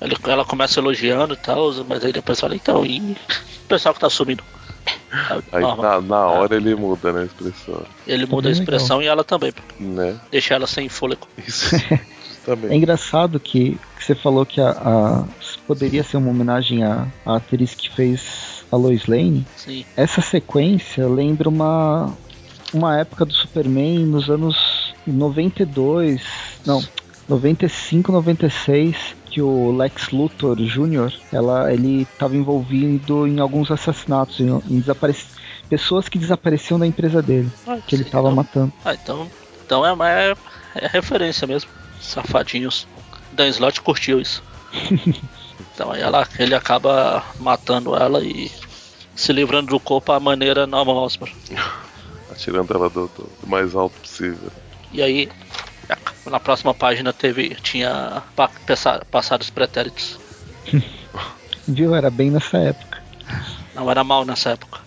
[0.00, 4.00] Ele, ela começa elogiando e tal, mas aí depois fala, então, e o pessoal que
[4.00, 4.42] tá sumindo?
[5.52, 7.22] Aí na, na hora ele muda, né?
[7.22, 7.82] A expressão.
[8.06, 10.16] ele Tá muda a expressão e ela também, Né?
[10.30, 11.26] deixa ela sem fôlego.
[11.46, 11.74] Isso.
[12.68, 15.24] É engraçado que, que você falou que a, a-
[15.66, 19.46] poderia ser uma homenagem à, à atriz que fez a Lois Lane.
[19.56, 19.84] Sim.
[19.96, 22.12] Essa sequência lembra uma,
[22.72, 26.22] uma época do Superman nos anos 92,
[26.66, 26.82] não,
[27.28, 28.96] 95, 96,
[29.30, 34.80] que o Lex Luthor Jr., ela, ele estava envolvido em alguns assassinatos, em, em
[35.68, 38.72] pessoas que desapareciam da empresa dele, Ah, que ele estava então- matando.
[38.84, 39.30] Ah, então,
[39.64, 40.34] então é, é,
[40.74, 41.70] é referência mesmo.
[42.00, 42.86] Safadinhos.
[43.32, 44.42] Dan Slott curtiu isso.
[45.74, 48.50] então aí ela, ele acaba matando ela e
[49.14, 51.34] se livrando do corpo à maneira Osborn.
[52.30, 54.50] Atirando ela do, do- do mais alto possível.
[54.92, 55.28] E aí,
[56.26, 60.18] na próxima página teve tinha pa- pessa- passados pretéritos.
[61.66, 61.94] Viu?
[61.94, 63.02] Era bem nessa época.
[63.74, 64.80] Não era mal nessa época.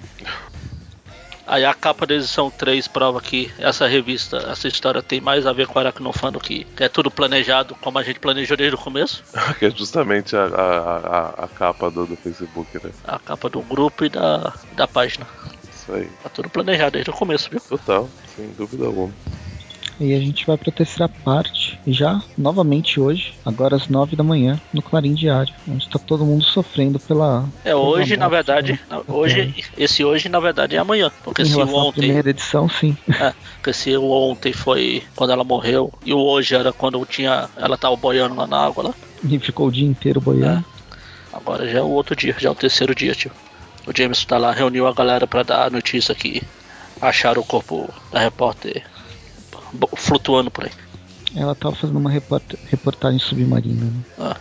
[1.45, 5.51] Aí a capa da edição 3 prova que essa revista, essa história tem mais a
[5.51, 8.79] ver com Aracnofan do que, que é tudo planejado como a gente planejou desde o
[8.79, 9.23] começo.
[9.59, 12.91] que é justamente a, a, a, a capa do, do Facebook, né?
[13.05, 15.27] A capa do grupo e da, da página.
[15.69, 16.09] Isso aí.
[16.23, 17.59] Tá tudo planejado desde o começo, viu?
[17.59, 19.11] Total, sem dúvida alguma.
[19.99, 24.23] E a gente vai para a terceira parte, já novamente hoje, agora às nove da
[24.23, 27.51] manhã, no Clarim Diário, onde está todo mundo sofrendo pela.
[27.63, 31.55] É hoje, na verdade, do- hoje, esse hoje na verdade é amanhã, porque Em se
[31.55, 32.95] o ontem, primeira edição, sim.
[33.19, 37.49] é, porque se o ontem foi quando ela morreu e o hoje era quando tinha,
[37.55, 38.95] ela tava boiando lá na água lá.
[39.23, 40.65] E ficou o dia inteiro boiando.
[41.31, 43.35] Agora já é o outro dia, já é o terceiro dia, tio.
[43.87, 46.41] O James tá lá, reuniu a galera pra dar a notícia que
[47.01, 48.83] acharam o corpo da repórter
[49.95, 50.71] flutuando por aí.
[51.35, 53.85] Ela tava fazendo uma report- reportagem submarina.
[53.85, 53.91] Né?
[54.19, 54.37] Ah.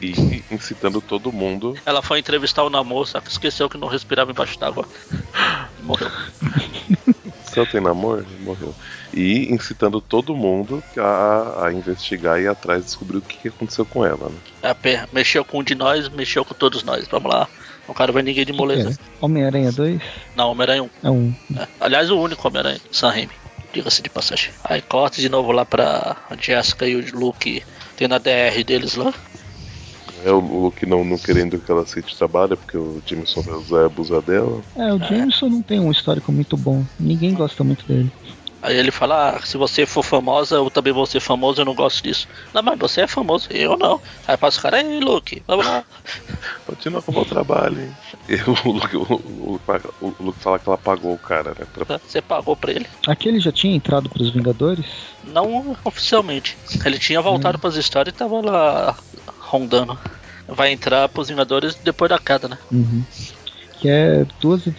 [0.00, 1.74] E, incitando todo mundo.
[1.84, 4.86] Ela foi entrevistar o namoro, só que esqueceu que não respirava embaixo d'água.
[5.80, 6.10] E Morreu.
[7.44, 8.26] Só tem namoro?
[8.40, 8.74] Morreu.
[9.12, 13.84] E incitando todo mundo a, a investigar e ir atrás descobrir o que, que aconteceu
[13.86, 14.36] com ela, né?
[14.84, 17.08] É, mexeu com um de nós, mexeu com todos nós.
[17.08, 17.48] Vamos lá.
[17.88, 18.90] Não quero ver ninguém de moleza.
[18.90, 18.94] É.
[19.24, 20.00] Homem-Aranha 2
[20.36, 20.90] Não, Homem-Aranha 1.
[21.02, 21.34] é um.
[21.56, 21.66] É.
[21.80, 23.32] Aliás, o único Homem-Aranha, Sam Raimi.
[23.78, 24.50] Diga-se de passagem.
[24.64, 27.62] Aí corta de novo lá pra Jessica e o Luke
[27.96, 29.14] tendo a DR deles lá.
[30.24, 33.82] É o Luke não, não querendo que ela aceite trabalho, porque o Jameson vai usar
[33.82, 34.60] e abusar dela.
[34.74, 36.84] É, o Jameson não tem um histórico muito bom.
[36.98, 38.10] Ninguém gosta muito dele.
[38.60, 41.74] Aí ele fala, ah, se você for famosa, eu também vou ser famoso, eu não
[41.74, 42.26] gosto disso.
[42.52, 44.00] Não, mas você é famoso, eu não.
[44.26, 45.84] Aí passa o cara, ei, Luke, vamos lá.
[46.66, 47.96] Continua com o meu trabalho, hein?
[48.28, 49.60] E o Luke, o, o-
[50.00, 51.66] o Luke fala que ela pagou o cara, né?
[51.72, 52.86] Pra- Você pagou pra ele.
[53.06, 54.84] Aquele já tinha entrado pros Vingadores?
[55.24, 56.56] Não oficialmente.
[56.84, 58.96] Ele tinha voltado pras histórias e tava lá
[59.38, 59.98] rondando.
[60.48, 62.58] Vai entrar pros Vingadores depois da queda, né?
[62.72, 63.04] Uhum.
[63.80, 64.76] Que é duas, edi-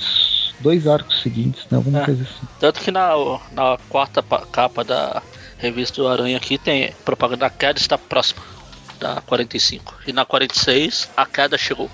[0.60, 1.78] dois arcos seguintes, né?
[1.78, 2.06] Alguma É.
[2.06, 2.48] coisa assim.
[2.60, 3.12] Tanto que na,
[3.52, 5.22] na quarta pa- capa da
[5.58, 8.41] revista do Aranha aqui tem propaganda da queda está próxima
[9.00, 9.95] da 45.
[10.08, 11.89] E na 46 a queda chegou.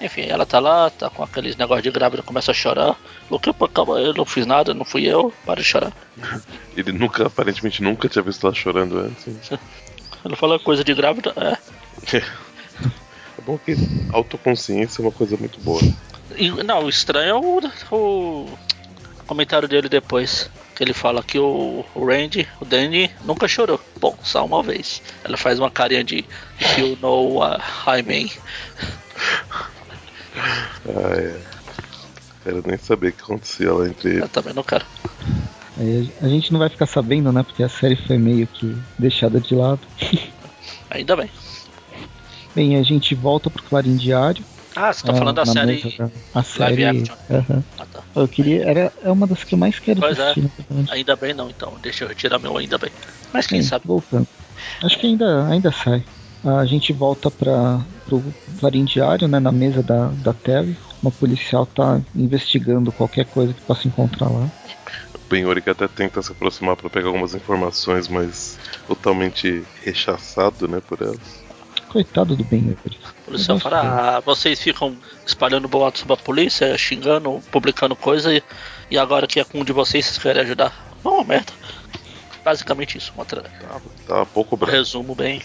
[0.00, 2.96] Enfim, ela tá lá, tá com aqueles negócios de grávida, começa a chorar.
[3.30, 5.92] Luke, pô, calma, eu não fiz nada, não fui eu, para de chorar.
[6.76, 9.26] Ele nunca, aparentemente nunca tinha visto ela chorando antes.
[10.24, 11.58] Ela fala coisa de grávida, é.
[13.36, 13.76] É bom que
[14.12, 15.80] autoconsciência é uma coisa muito boa.
[16.64, 17.58] Não, o estranho é o,
[17.94, 18.48] o
[19.26, 20.50] comentário dele depois.
[20.74, 23.80] Que ele fala que o, o Randy, o Danny, nunca chorou.
[24.00, 25.00] Bom, só uma vez.
[25.22, 26.24] Ela faz uma carinha de
[26.76, 28.28] you know uh, I mean.
[30.36, 31.40] Ah, é.
[32.42, 34.30] Quero nem saber o que acontecia lá entre Eu eles.
[34.30, 34.84] também não quero.
[35.78, 37.42] Aí a gente não vai ficar sabendo, né?
[37.42, 39.80] Porque a série foi meio que deixada de lado.
[40.90, 41.30] Ainda bem.
[42.54, 44.44] Bem, a gente volta pro Clarim Diário.
[44.76, 45.66] Ah, você tá Ah, falando da série.
[45.84, 46.84] mesa da- A série.
[46.84, 47.16] action.
[47.30, 47.64] aham.
[47.78, 48.04] Ah, tá.
[48.14, 48.64] Eu queria.
[48.64, 50.22] Era, é uma das que eu mais quero Pois é.
[50.22, 50.90] assistir, verdade.
[50.92, 51.78] Ainda bem não, então.
[51.80, 52.90] Deixa eu retirar meu ainda bem.
[53.32, 53.86] Mas quem Bem, sabe?
[53.86, 54.28] Voltando.
[54.82, 56.04] Acho que ainda, ainda sai.
[56.44, 59.40] A gente volta para pro Clarim Diário, né?
[59.40, 60.76] Na mesa da, da Terry.
[61.00, 64.46] Uma policial tá investigando qualquer coisa que possa encontrar lá.
[64.46, 71.00] O Benhori até tenta se aproximar para pegar algumas informações, mas totalmente rechaçado, né, por
[71.00, 71.44] elas.
[71.88, 72.98] Coitado do Ben Yuri.
[72.98, 73.80] O policial fala,
[74.16, 78.42] ah, vocês ficam espalhando boatos sobre a polícia, xingando, publicando coisa, e,
[78.90, 80.72] e agora que é com um de vocês, vocês querem ajudar.
[81.04, 81.52] Não, merda.
[82.44, 84.72] Basicamente isso, uma tra- Tá, tá pouco bravo.
[84.76, 85.40] resumo bem.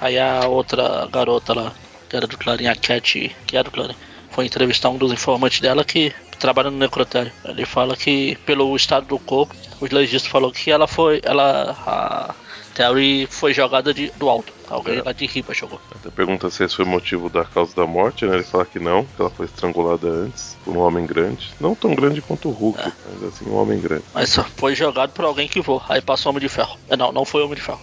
[0.00, 1.72] Aí a outra garota lá,
[2.08, 3.94] que era do Clarim, a Cat, que era do Clarim,
[4.30, 7.32] foi entrevistar um dos informantes dela que trabalha no necrotério.
[7.44, 12.34] Ele fala que pelo estado do corpo, o legista falou que ela foi, ela, a
[12.76, 14.52] Terry foi jogada de, do alto.
[14.68, 15.02] Alguém É.
[15.02, 15.80] lá de riba jogou.
[15.94, 18.34] Até pergunta se esse foi o motivo da causa da morte, né?
[18.34, 21.50] Ele fala que não, que ela foi estrangulada antes por um homem grande.
[21.58, 22.92] Não tão grande quanto o Hulk, É.
[23.12, 24.04] mas assim, um homem grande.
[24.12, 25.82] Mas só foi jogado por alguém que voa.
[25.88, 26.76] Aí passou Homem de Ferro.
[26.88, 27.80] É, Não, não foi Homem de Ferro.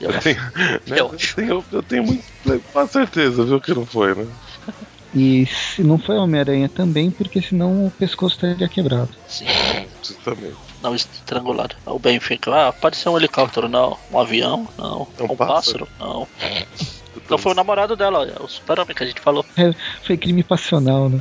[0.00, 2.24] Eu eu- tenho, né, Eu tenho, eu tenho muito,
[2.72, 4.26] quase certeza, viu, que não foi, né?
[5.14, 9.10] E se não foi Homem-Aranha também, porque senão o pescoço teria quebrado.
[9.28, 9.44] Sim,
[10.02, 10.56] Justamente.
[10.82, 11.76] Não estrangulado.
[11.86, 13.96] O Ben fica, ah, pode ser um helicóptero, não.
[14.10, 15.06] Um avião, não.
[15.18, 15.86] É um um pássaro?
[15.86, 16.28] pássaro, não.
[17.14, 19.44] Então foi o namorado dela, olha, o super-homem que a gente falou.
[19.56, 21.20] É, foi crime passional, né?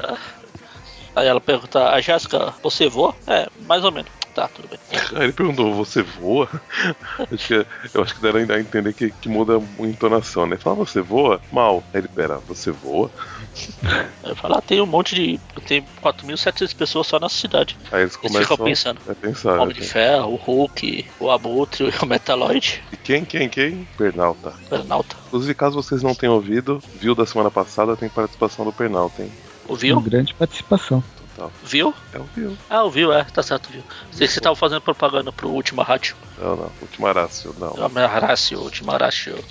[1.15, 3.13] Aí ela pergunta, a Jéssica, você voa?
[3.27, 4.11] É, mais ou menos.
[4.33, 4.79] Tá, tudo bem.
[5.15, 6.49] Aí ele perguntou, você voa?
[7.31, 10.57] acho que, eu acho que deram a entender que, que muda a entonação, né?
[10.57, 11.41] Fala, você voa?
[11.51, 11.83] Mal.
[11.93, 13.11] Aí ele, pera, você voa?
[14.23, 15.39] Eu falo, ah, tem um monte de.
[15.67, 17.77] Tem 4.700 pessoas só nessa cidade.
[17.91, 18.99] Aí eles Eles começam ficam pensando.
[19.09, 19.59] a pensar.
[19.59, 19.87] Homem de né?
[19.87, 23.87] Ferro, o Hulk, o Abutre, o Metaloid, E quem, quem, quem?
[23.97, 24.49] Pernalta.
[24.49, 25.15] o Pernalta.
[25.27, 29.31] Inclusive, caso vocês não tenham ouvido, viu da semana passada, tem participação do Pernalta, hein?
[29.67, 29.97] Ouviu?
[29.97, 31.03] Uma grande participação.
[31.35, 31.51] Total.
[31.63, 31.93] Viu?
[32.13, 32.57] É o viu.
[32.69, 33.83] Ah, ouviu, é, tá certo, viu.
[34.11, 36.15] Sei que você tava fazendo propaganda pro Última Rádio.
[36.37, 36.71] Não, não.
[36.81, 37.69] Última Rácio, não.
[37.69, 39.45] Última Rácio, Última Rácio,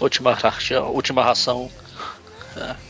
[0.00, 1.70] Última Rácio, Última Ração.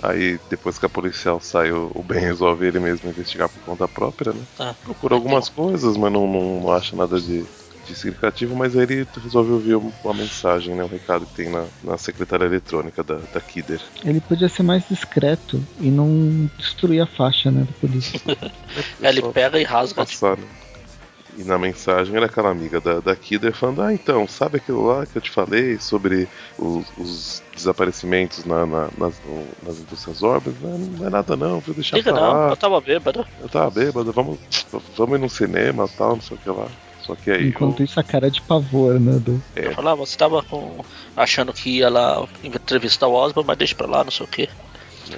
[0.02, 4.32] Aí, depois que a policial saiu, o Ben resolve ele mesmo investigar por conta própria,
[4.32, 4.42] né?
[4.58, 7.44] Ah, Procura algumas coisas, mas não, não, não acha nada de,
[7.86, 8.54] de significativo.
[8.56, 10.84] Mas aí ele resolve ouvir uma mensagem, né?
[10.84, 13.80] Um recado que tem na, na secretária eletrônica da, da Kidder.
[14.04, 18.20] Ele podia ser mais discreto e não destruir a faixa, né, da polícia.
[19.00, 20.04] Aí ele pega e rasga.
[20.04, 20.44] passar, né?
[21.34, 25.06] E na mensagem era aquela amiga da, da Kidder falando: Ah, então, sabe aquilo lá
[25.06, 30.60] que eu te falei sobre os, os desaparecimentos na, na- nas, no- nas indústrias órbitas?
[30.60, 31.74] Não, não é nada, não, viu?
[31.74, 32.50] Deixar Liga pra não, lá.
[32.50, 33.26] eu tava bêbado.
[33.40, 34.38] Eu tava bêbado, vamos,
[34.96, 36.68] vamos ir num cinema tal, não sei o que lá.
[37.00, 37.48] Só que aí.
[37.48, 39.42] Enquanto eu- isso, a cara de pavor, né, do...
[39.56, 39.66] É.
[39.68, 40.84] Eu falava, você tava com,
[41.16, 44.48] achando que ia lá entrevistar o Osborn, mas deixa pra lá, não sei o que.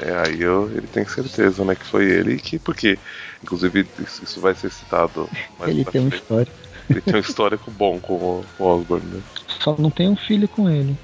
[0.00, 2.98] É, aí eu, ele tem certeza, né, que foi ele que, porque,
[3.42, 6.52] inclusive, isso, isso vai ser citado mais Ele tem uma história.
[6.88, 9.22] Ele tem um histórico bom com o, com o Osborn, né?
[9.60, 10.96] Só não tem um filho com ele.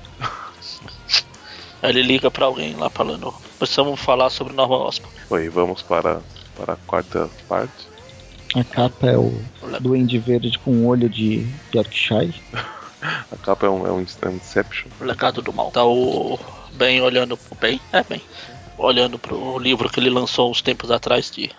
[1.83, 5.15] Aí ele liga pra alguém lá falando, precisamos falar sobre Norman Osborn.
[5.31, 6.21] Oi, vamos para,
[6.57, 7.89] para a quarta parte.
[8.55, 9.33] A capa é o
[9.81, 12.35] Duende Verde com um olho de Yorkshire.
[13.03, 14.91] A capa é um, é um é um Inception.
[15.01, 15.71] O legado do mal.
[15.71, 16.39] Tá o
[16.73, 18.21] Ben olhando pro Ben, é Ben,
[18.81, 21.51] olhando pro livro que ele lançou uns tempos atrás de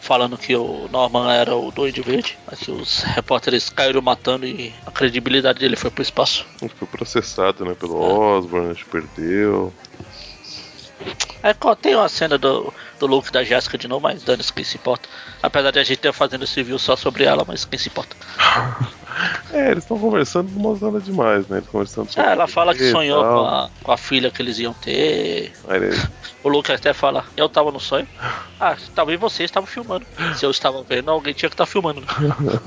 [0.00, 4.74] falando que o Norman era o Duende Verde, mas que os repórteres caíram matando e
[4.84, 6.44] a credibilidade dele foi pro espaço.
[6.58, 9.72] Foi processado, né, pelo Osborn, a gente perdeu.
[11.42, 14.76] É, tem uma cena do, do look da Jéssica de novo, mas dane-se quem se
[14.76, 15.08] importa.
[15.42, 18.16] Apesar de a gente ter fazendo esse review só sobre ela, mas quem se importa.
[19.52, 21.58] É, eles estão conversando, nada demais, né?
[21.58, 22.26] Eles conversando sobre.
[22.28, 25.52] É, ela fala que sonhou com a, com a filha que eles iam ter.
[26.42, 28.08] O Luke até fala, eu tava no sonho.
[28.58, 30.06] Ah, talvez vocês estavam filmando.
[30.36, 32.00] Se eu estava vendo, alguém tinha que estar filmando.
[32.00, 32.06] né?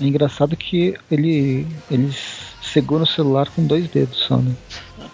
[0.00, 2.16] É engraçado que ele, eles
[2.62, 4.54] seguram o celular com dois dedos só, né?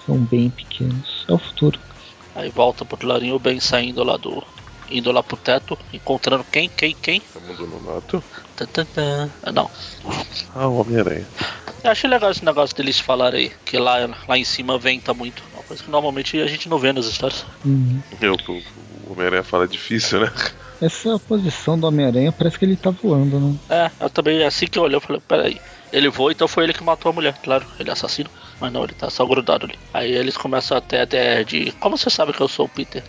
[0.04, 1.24] São bem pequenos.
[1.26, 1.78] É o futuro.
[2.34, 4.42] Aí volta pro Clarim o Ben saindo lá do.
[4.90, 7.20] indo lá pro teto, encontrando quem, quem, quem?
[7.20, 8.22] Tá.
[8.56, 9.30] Tan, tan, tan.
[9.42, 9.70] Ah, não.
[10.54, 11.26] Ah, o Homem-Aranha.
[11.84, 15.42] Eu achei legal esse negócio deles falarem aí, que lá, lá em cima venta muito.
[15.52, 17.44] Uma coisa que normalmente a gente não vê nas histórias.
[17.64, 18.00] Uhum.
[18.20, 20.32] Eu, o Homem-Aranha fala é difícil, né?
[20.80, 23.56] Essa posição do Homem-Aranha parece que ele tá voando, né?
[23.68, 25.60] É, eu também, assim que eu olhei, eu falei, peraí.
[25.92, 28.30] Ele voa, então foi ele que matou a mulher, claro, ele é assassino.
[28.62, 29.78] Mas não, ele tá só grudado ali.
[29.92, 31.72] Aí eles começam até até de.
[31.72, 33.02] Como você sabe que eu sou o Peter?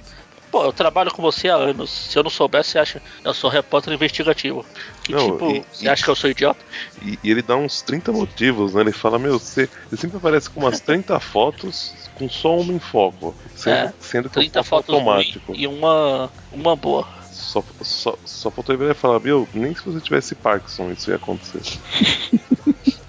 [0.52, 1.90] Pô, eu trabalho com você há anos.
[1.90, 3.02] Se eu não soubesse, você acha.
[3.24, 4.64] Eu sou repórter investigativo.
[5.04, 6.64] Que Não, tipo, e- você acha que eu sou idiota?
[7.02, 8.82] E, e ele dá uns 30 motivos, né?
[8.82, 12.80] Ele fala, meu, você, você sempre aparece com umas 30 fotos com só uma em
[12.80, 13.36] foco.
[13.56, 15.54] Sendo, É, sendo que eu 30 faço fotos automático.
[15.56, 16.32] e uma.
[16.52, 17.08] uma boa.
[17.32, 21.62] Só, só, só faltou ele falar, meu, nem se você tivesse Parkinson isso ia acontecer.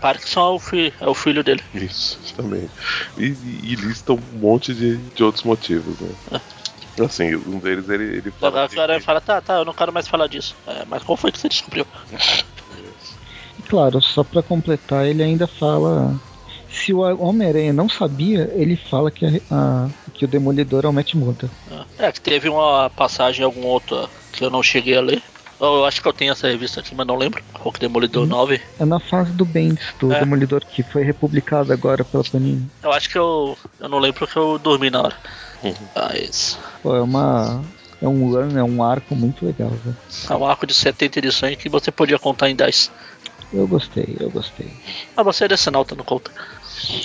[0.04, 1.62] Parkinson é o, fi, é o filho dele.
[1.72, 2.68] Isso, também.
[3.16, 6.40] E, e, e lista um monte de, de outros motivos, né?
[7.02, 8.64] Assim, um deles ele, ele fala.
[8.64, 10.54] Agora o cara que- fala, tá, tá, eu não quero mais falar disso.
[10.66, 11.86] É, mas qual foi que você descobriu?
[13.58, 16.14] E claro, só pra completar, ele ainda fala.
[16.68, 20.92] Se o Homem-Aranha não sabia, ele fala que, a- a- que o Demolidor é o
[20.92, 21.50] Matt Murdock.
[21.98, 25.22] É, que teve uma passagem em algum outro que eu não cheguei a ler.
[25.60, 27.42] Eu acho que eu tenho essa revista aqui, mas não lembro.
[27.54, 28.60] Hulk Demolidor 9.
[28.78, 30.20] É na fase do Bendis, do É.
[30.20, 32.68] Demolidor, que foi republicado agora pela Panini.
[32.82, 33.56] Eu acho que eu.
[33.78, 35.16] Eu não lembro porque eu dormi na hora.
[35.62, 35.74] Uhum.
[35.94, 36.58] Mas.
[36.82, 37.62] Pô, é uma.
[38.02, 39.96] É um é um arco muito legal, velho.
[40.28, 42.90] É um arco de 70 edições que você podia contar em 10.
[43.52, 44.68] Eu gostei, eu gostei.
[45.16, 46.30] Ah, você é desse nauta, não conta.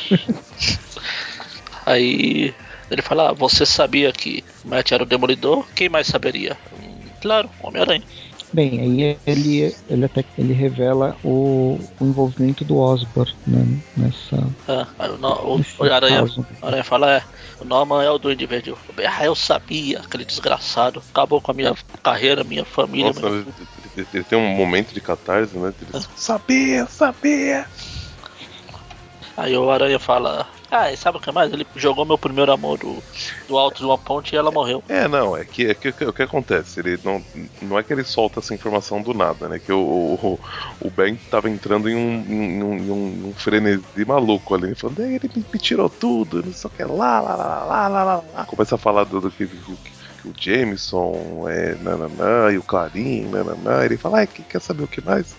[1.86, 2.54] Aí
[2.90, 5.66] ele fala, ah, você sabia que o Matt era o Demolidor?
[5.76, 6.58] Quem mais saberia?
[6.74, 8.04] Hum, claro, Homem-Aranha.
[8.52, 13.64] Bem, aí ele, ele até ele revela o, o envolvimento do Osborn né,
[13.96, 14.38] nessa.
[14.68, 16.46] Ah, aí o, No- o, nesse o Aranha, caso.
[16.62, 17.24] Aranha fala, é,
[17.60, 18.72] o Norman é o Duende Verde.
[18.72, 21.02] Eu, Ah, eu sabia, aquele desgraçado.
[21.12, 23.08] Acabou com a minha carreira, minha família.
[23.08, 23.54] Nossa, minha- ele,
[23.96, 25.72] ele- ele tem um momento de catarse, né?
[25.82, 27.68] Ele, sabia, sabia!
[29.38, 31.52] Aí o Aranha fala, ah, e sabe o que mais?
[31.52, 33.06] Ele jogou meu primeiro amor do,
[33.48, 34.84] do alto de uma ponte e ela morreu.
[34.92, 36.80] É, não, é que, é que o que acontece?
[36.80, 37.24] Ele não,
[37.62, 39.60] não é que ele solta essa informação do nada, né?
[39.60, 40.40] Que o, o,
[40.80, 45.04] o Ben tava entrando em um, em um, em um- um frenesi maluco ali, falando,
[45.04, 48.04] "É, ele me, me tirou tudo, não sei o que lá, lá, lá, lá, lá,
[48.34, 48.46] lá.
[48.48, 53.28] Começa a falar do, do que, que- que o Jameson é nananã, e o Clarim,
[53.30, 53.86] nananã.
[53.86, 55.38] Ele fala, ah, que- quer saber o que mais?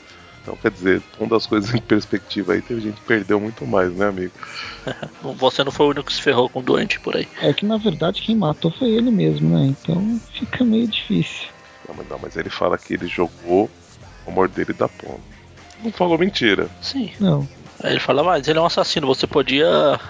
[0.51, 3.93] Então, quer dizer, pondo as coisas em perspectiva aí, teve gente que perdeu muito mais,
[3.95, 4.33] né, amigo?
[5.37, 7.29] Você não foi o único que se ferrou com o doente por aí.
[7.41, 9.67] É que na verdade quem matou foi ele mesmo, né?
[9.67, 11.49] Então fica meio difícil.
[11.87, 13.71] Não, mas, não, mas ele fala que ele jogou
[14.27, 15.21] o amor dele da ponta.
[15.85, 16.69] Não falou mentira.
[16.83, 17.13] Sim.
[17.21, 17.49] Não.
[17.83, 20.01] Aí ele fala, mas ele é um assassino, você podia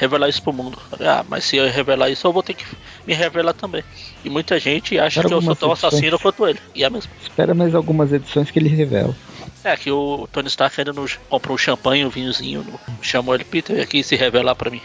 [0.00, 0.78] revelar isso pro mundo.
[1.00, 2.64] Ah, mas se eu revelar isso, eu vou ter que
[3.06, 3.84] me revelar também.
[4.24, 5.92] E muita gente acha Era que eu sou tão edições.
[5.92, 6.58] assassino quanto ele.
[6.74, 7.10] E é mesmo.
[7.22, 9.14] Espera mais algumas edições que ele revela.
[9.62, 13.44] É que o Tony Stark ainda nos comprou um champanhe, um vinhozinho, no- chamou ele,
[13.44, 14.80] Peter, vem aqui se revelar pra mim.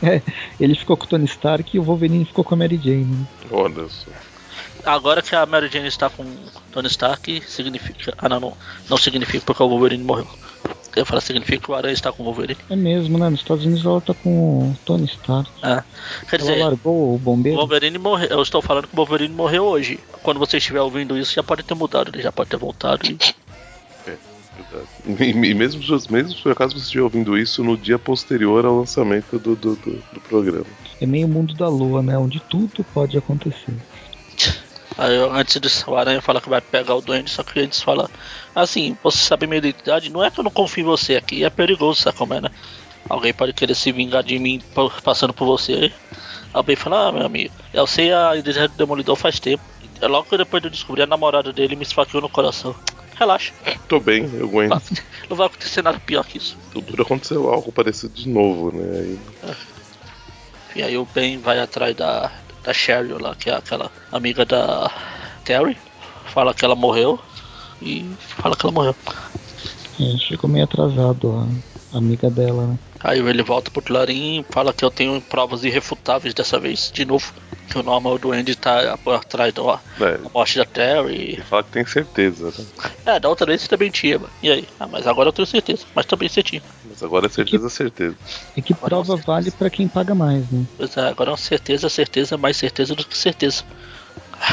[0.00, 0.22] É,
[0.60, 3.04] ele ficou com o Tony Stark e o Wolverine ficou com a Mary Jane.
[3.04, 3.26] né?
[3.50, 4.06] Olha só.
[4.86, 6.36] Agora que a Mary Jane está com o
[6.70, 8.14] Tony Stark, significa.
[8.16, 8.56] Ah, não, não,
[8.88, 10.28] não significa porque o Wolverine morreu.
[10.98, 12.58] Eu falo significa que o Aranha está com o Wolverine.
[12.68, 13.28] É mesmo, né?
[13.28, 14.30] Nos Estados Unidos ela tá com
[14.70, 15.50] o Tony Stark.
[15.62, 15.84] Ah,
[16.28, 17.58] quer Ela dizer, largou o o bombeiro.
[17.58, 18.28] Wolverine morreu.
[18.28, 20.00] Eu estou falando que o Wolverine morreu hoje.
[20.22, 23.06] Quando você estiver ouvindo isso, já pode ter mudado, ele já pode ter voltado.
[23.06, 23.18] E...
[24.58, 24.88] Verdade.
[25.06, 25.80] E, e mesmo,
[26.10, 29.76] mesmo se por acaso você estiver ouvindo isso no dia posterior ao lançamento do, do,
[29.76, 30.66] do, do programa.
[31.00, 32.18] É meio mundo da lua, né?
[32.18, 33.74] Onde tudo pode acontecer.
[34.98, 38.08] Aí, antes disso, o Aranha fala que vai pegar o Duende, só que eles falam
[38.54, 40.10] assim: você sabe minha identidade?
[40.10, 42.50] Não é que eu não confio em você aqui, é perigoso, sabe como é, né?
[43.08, 44.60] Alguém pode querer se vingar de mim
[45.04, 45.92] passando por você.
[46.52, 49.62] Alguém fala: ah, meu amigo, eu sei a identidade do Demolidor faz tempo.
[50.00, 52.74] É Logo depois de eu descobrir a namorada dele me esfaqueou no coração.
[53.16, 53.52] Relaxa,
[53.88, 54.80] Tô bem, eu aguento.
[55.28, 56.56] não vai acontecer nada pior que isso.
[56.72, 59.00] Tudo aconteceu algo parecido de novo, né?
[59.00, 59.18] Aí,
[60.76, 62.30] E aí o Ben vai atrás da,
[62.68, 64.90] da Cheryl lá, que é aquela amiga da
[65.42, 65.76] Terry.
[66.26, 67.18] Fala que ela morreu.
[67.80, 68.94] E fala que ela morreu.
[69.98, 71.48] É, chegou meio atrasado
[71.92, 72.78] a amiga dela, né?
[73.00, 77.04] Aí ele volta pro Clarim e fala que eu tenho provas irrefutáveis dessa vez, de
[77.04, 77.32] novo.
[77.70, 79.62] Que o Norman Duende tá por atrás da
[80.00, 81.32] é, da morte da Terry.
[81.34, 82.64] ele fala que tem certeza, né?
[83.04, 84.32] É, da outra vez você também tinha, mano.
[84.42, 84.66] E aí?
[84.80, 85.84] Ah, mas agora eu tenho certeza.
[85.94, 86.62] Mas também você tinha.
[86.82, 88.16] Mas agora é certeza, certeza.
[88.56, 90.64] É que Agora prova você- vale pra quem paga mais, né?
[90.78, 93.64] Pois é, agora é uma certeza, certeza, mais certeza do que certeza.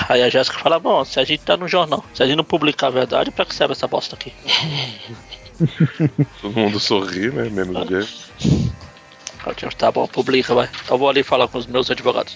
[0.10, 2.43] Aí a Jéssica fala, bom, se a gente tá no jornal, se a gente não
[2.43, 4.34] publicar a verdade, pra que serve essa bosta aqui?
[6.41, 7.49] Todo mundo sorri, né?
[7.49, 8.31] Menos o James.
[9.77, 10.69] Tá bom, publica, vai.
[10.83, 12.35] Então vou ali falar com os meus advogados.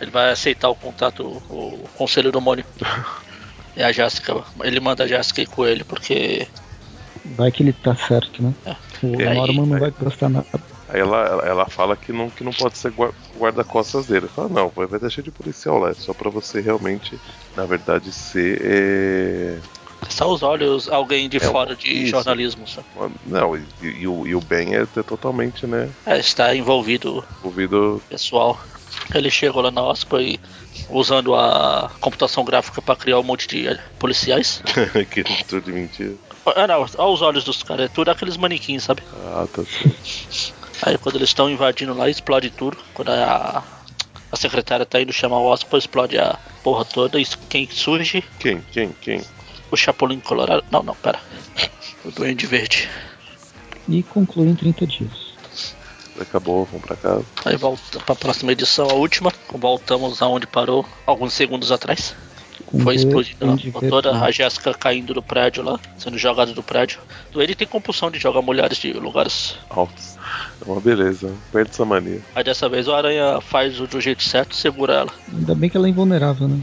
[0.00, 2.64] Ele vai aceitar o contato, o conselho do Mônio.
[3.76, 6.48] E a Jéssica, ele manda a Jéssica ir com ele, porque.
[7.36, 8.54] Vai que ele tá certo, né?
[8.64, 8.76] É.
[9.02, 10.46] O é, Norman não vai gostar nada.
[10.88, 12.92] Aí ela, ela fala que não, que não pode ser
[13.38, 14.28] guarda-costas dele.
[14.28, 17.18] Fala, não, vai deixar de policial lá, é só pra você realmente,
[17.56, 18.60] na verdade, ser.
[18.62, 19.58] É...
[20.08, 22.10] Só os olhos alguém de é, fora de isso.
[22.10, 22.66] jornalismo.
[22.66, 22.86] Sabe?
[23.26, 25.90] Não, e, e, o, e o Ben é, é totalmente, né?
[26.06, 27.24] É, está envolvido.
[27.40, 28.02] Envolvido.
[28.08, 28.58] Pessoal.
[29.14, 30.40] Ele chegou lá na OSPA e
[30.88, 34.62] usando a computação gráfica para criar um monte de policiais.
[35.10, 36.14] que tudo de mentira.
[36.46, 39.02] Ah, não, olha os olhos dos caras, é tudo aqueles manequins, sabe?
[39.26, 40.54] Ah, tá certo.
[40.82, 42.76] Aí quando eles estão invadindo lá, explode tudo.
[42.92, 43.62] Quando a,
[44.30, 47.18] a secretária tá indo chamar o OSPA, explode a porra toda.
[47.18, 48.22] E quem surge?
[48.38, 48.60] Quem?
[48.72, 48.90] Quem?
[49.00, 49.22] Quem?
[49.70, 50.64] O Chapolin Colorado.
[50.70, 51.18] Não, não, pera.
[52.04, 52.88] O Duende Verde.
[53.88, 55.34] E conclui em 30 dias.
[56.20, 57.24] Acabou, vamos pra casa.
[57.44, 59.32] Aí volta pra próxima edição, a última.
[59.50, 62.14] Voltamos aonde parou alguns segundos atrás.
[62.82, 67.00] Foi explodida a motora, a Jéssica caindo do prédio lá, sendo jogada do prédio.
[67.34, 70.16] Ele tem compulsão de jogar mulheres de lugares altos.
[70.60, 72.20] É uma beleza, perde essa mania.
[72.34, 75.12] Aí dessa vez o Aranha faz do jeito certo segura ela.
[75.32, 76.58] Ainda bem que ela é invulnerável, né?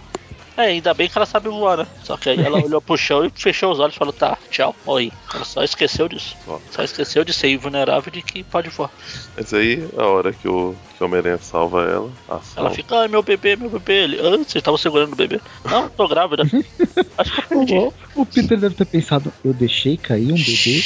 [0.57, 1.87] É, ainda bem que ela sabe voar, né?
[2.03, 4.75] Só que aí ela olhou pro chão e fechou os olhos e falou, tá, tchau,
[4.85, 5.11] morri.
[5.33, 6.35] Ela só esqueceu disso.
[6.71, 8.91] Só esqueceu de ser invulnerável e de que pode voar.
[9.35, 12.11] Mas aí, a hora que o, que o Homem-Aranha salva ela,
[12.55, 14.03] ela fica, ai meu bebê, meu bebê.
[14.03, 15.39] Ele, ah, você estava segurando o bebê?
[15.63, 16.43] Não, tô grávida.
[17.17, 17.75] Acho que eu perdi.
[17.75, 20.81] O, o Peter deve ter pensado, eu deixei cair um bebê?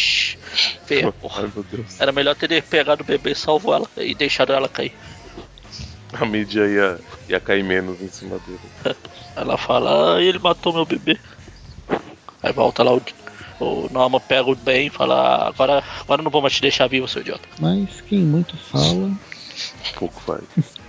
[0.86, 1.44] Feia, porra.
[1.44, 4.94] Ai, Era melhor ter pegado o bebê e salvo ela e deixado ela cair
[6.20, 7.00] a mídia ia,
[7.30, 8.96] ia cair menos em cima dele.
[9.36, 11.20] Ela fala, ah, ele matou meu bebê.
[12.42, 13.02] Aí volta lá o,
[13.60, 16.88] o Norma pega o bem e fala, ah, agora, agora não vou mais te deixar
[16.88, 17.48] vivo, seu idiota.
[17.60, 19.12] Mas quem muito fala.
[19.96, 20.44] Pouco faz.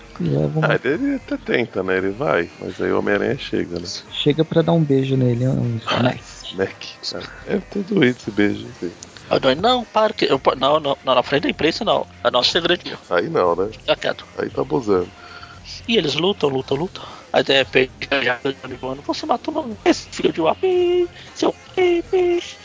[0.62, 1.98] ah, ele até tenta, né?
[1.98, 3.86] Ele vai, mas aí o Homem-Aranha chega, né?
[4.12, 6.22] Chega pra dar um beijo nele, um smack.
[6.44, 6.88] Smack.
[7.48, 8.66] É, é tudo esse beijo.
[8.76, 8.92] Assim.
[9.28, 10.24] Adoni, não, para que.
[10.24, 12.06] Eu, não, não, não, na frente da imprensa não.
[12.22, 12.98] É nosso segredinho.
[13.10, 13.68] Aí não, né?
[13.72, 14.24] Fica quieto.
[14.38, 15.08] Aí tá abusando.
[15.88, 17.04] E eles lutam, lutam, lutam.
[17.32, 18.38] Aí de repente já
[18.80, 20.56] voando, você matou esse filho de uma
[21.34, 22.56] seu peixe.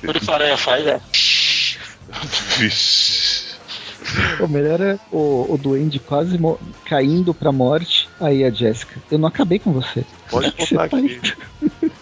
[0.00, 1.00] Tudo que Faranha faz é.
[2.58, 3.50] Vixe.
[4.40, 6.38] O melhor é o, o Duende quase
[6.84, 8.08] caindo pra morte.
[8.20, 10.04] Aí a Jéssica, eu não acabei com você.
[10.28, 11.20] Pode botar tá aqui.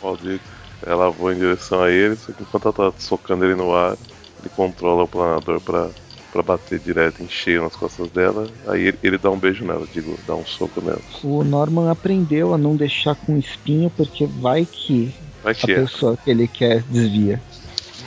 [0.00, 0.40] Pode
[0.86, 3.96] ela voa em direção a ele, só que enquanto ela tá socando ele no ar,
[4.40, 5.90] ele controla o planador pra,
[6.32, 8.46] pra bater direto em cheio nas costas dela.
[8.66, 11.00] Aí ele, ele dá um beijo nela, digo, dá um soco nela.
[11.22, 15.12] O Norman aprendeu a não deixar com espinho, porque vai que,
[15.42, 15.80] vai que a é.
[15.80, 17.42] pessoa que ele quer desvia.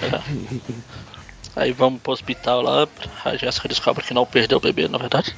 [1.56, 2.88] Aí vamos pro hospital lá,
[3.26, 5.36] a Jéssica descobre que não perdeu o bebê, na verdade.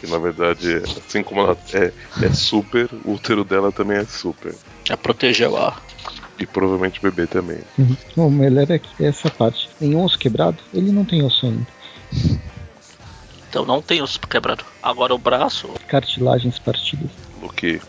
[0.00, 4.54] Que na verdade, assim como ela é, é super, o útero dela também é super.
[4.88, 5.76] É protegeu a,
[6.40, 7.58] e provavelmente bebê também.
[7.78, 7.96] Uhum.
[8.16, 9.68] O melhor é essa parte.
[9.78, 10.58] Tem osso quebrado?
[10.72, 11.66] Ele não tem osso ainda.
[13.48, 14.64] Então não tem osso quebrado.
[14.82, 15.68] Agora o braço.
[15.86, 17.10] Cartilagens partidas.
[17.42, 17.80] O que?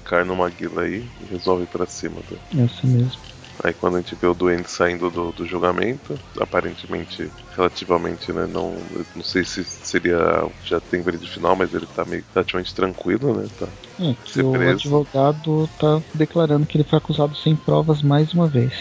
[0.00, 2.16] Encarna uma guila aí e resolve para cima.
[2.28, 2.36] Tá?
[2.62, 3.27] Essa mesmo.
[3.62, 8.46] Aí quando a gente vê o doente saindo do, do julgamento, aparentemente, relativamente, né?
[8.46, 8.76] Não,
[9.16, 10.46] não sei se seria.
[10.64, 13.48] Já tem veredito final, mas ele tá meio relativamente tranquilo, né?
[13.58, 13.66] Tá.
[14.00, 14.72] É, que o preso.
[14.72, 18.72] advogado tá declarando que ele foi acusado sem provas mais uma vez.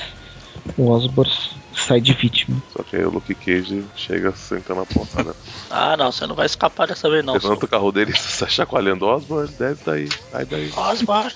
[0.78, 1.32] O Osborne
[1.74, 2.62] sai de vítima.
[2.76, 5.36] Só que aí o Luke Cage chega sentando a porrada.
[5.70, 7.34] ah, não, você não vai escapar dessa vez, não.
[7.34, 9.06] Levanta o carro dele, sai chacoalhando.
[9.06, 10.72] Osborne, desce daí, sai daí.
[10.76, 11.34] Osborne,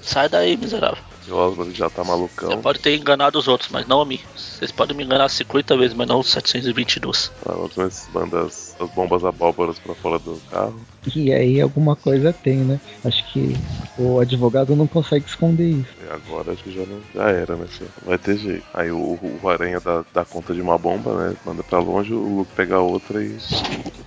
[0.00, 1.02] sai daí, miserável.
[1.28, 2.50] O Osborne já tá malucão.
[2.50, 4.20] Você pode ter enganado os outros, mas não a mim.
[4.36, 7.32] Vocês podem me enganar 50 vezes, mas não 722.
[7.46, 10.78] Ah, outras manda as, as bombas abóboras pra fora do carro.
[11.14, 12.80] E aí alguma coisa tem, né?
[13.04, 13.56] Acho que
[13.98, 15.94] o advogado não consegue esconder isso.
[16.02, 17.66] E agora acho que já, não, já era, né?
[18.04, 18.64] Vai ter jeito.
[18.72, 21.36] Aí o, o Aranha dá, dá conta de uma bomba, né?
[21.44, 23.36] Manda pra longe, o Luke pega outra e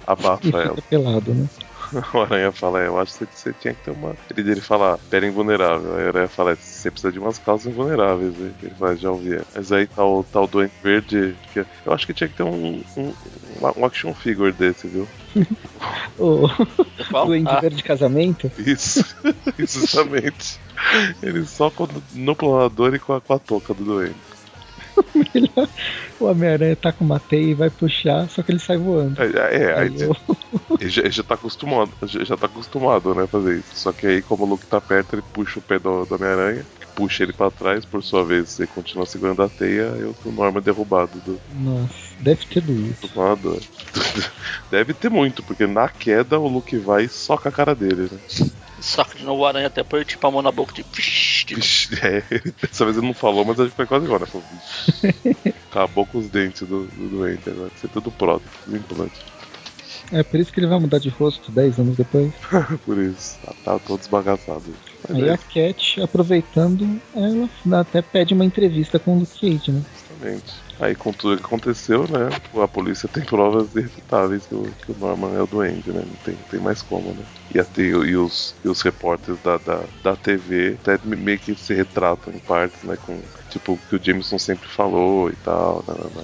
[0.05, 0.81] abafa e ela.
[0.89, 1.47] pelado, né?
[2.13, 4.15] o Aranha fala, eu acho que você tinha que ter uma.
[4.29, 5.95] Ele dele fala, pera invulnerável.
[5.95, 8.33] Aí o Aranha fala, você precisa de umas calças invulneráveis.
[8.37, 9.39] Ele fala, já ouvi.
[9.55, 11.35] Mas aí tá o, tá o Doente Verde.
[11.53, 13.13] Que eu acho que tinha que ter um, um,
[13.77, 15.07] um action figure desse, viu?
[16.17, 16.47] o
[17.25, 17.59] Doente ah.
[17.59, 18.51] Verde de casamento?
[18.57, 19.03] Isso,
[19.57, 20.59] justamente.
[21.21, 21.71] Ele só
[22.13, 24.36] no planador e com a, com a touca do Doente.
[26.19, 29.21] o Homem-Aranha tá com uma teia e vai puxar, só que ele sai voando.
[29.21, 30.15] É, é, é aí, eu...
[30.79, 33.69] ele, já, ele, já, tá acostumado, já, já tá acostumado, né, fazer isso.
[33.73, 36.65] Só que aí, como o Luke tá perto, ele puxa o pé do, do Homem-Aranha,
[36.95, 40.61] puxa ele para trás, por sua vez, ele continua segurando a teia e o Norman
[40.61, 41.39] derrubado do.
[41.53, 42.95] Nossa, deve ter doído.
[43.01, 43.59] Do planador.
[44.69, 48.49] Deve ter muito, porque na queda o Luke vai e soca a cara dele, né?
[48.81, 50.83] Soca de novo o aranha até põe tipo a mão na boca de.
[51.55, 52.23] Vixe, é,
[52.61, 54.25] dessa vez ele não falou, mas a gente foi quase igual, né?
[54.25, 54.45] Falou,
[55.71, 57.71] Acabou com os dentes do, do doente agora.
[57.75, 59.25] Você tudo prótese, tudo implante.
[60.11, 62.31] É por isso que ele vai mudar de rosto 10 anos depois.
[62.85, 63.37] por isso.
[63.43, 64.63] Tá, tá todo esbagaçado.
[65.09, 65.33] Aí é.
[65.33, 69.81] a Cat, aproveitando, ela até pede uma entrevista com o Luke Cage, né?
[69.93, 70.66] Justamente.
[70.79, 72.29] Aí com tudo que aconteceu, né?
[72.61, 76.01] A polícia tem provas irrefutáveis que o, que o Norman é o doente, né?
[76.05, 77.23] Não tem, tem mais como, né?
[77.53, 81.73] E, até, e, os, e os repórteres da, da, da TV até meio que se
[81.73, 82.95] retratam em partes, né?
[83.05, 83.19] Com
[83.49, 85.83] tipo o que o Jameson sempre falou e tal.
[85.87, 86.23] Né, né, né.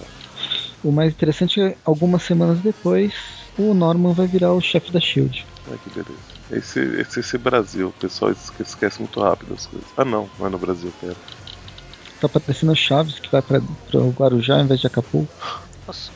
[0.84, 3.14] O mais interessante é algumas semanas depois
[3.58, 5.46] o Norman vai virar o chefe da Shield.
[5.72, 6.34] Ai que beleza.
[6.52, 9.88] Esse, esse, esse Brasil, o pessoal esquece muito rápido as coisas.
[9.98, 11.16] Ah não, não é no Brasil, pera.
[12.30, 13.60] Tá parecendo Chaves que vai pra,
[14.00, 15.32] o Guarujá em vez de Acapulco.
[15.86, 16.12] Nossa.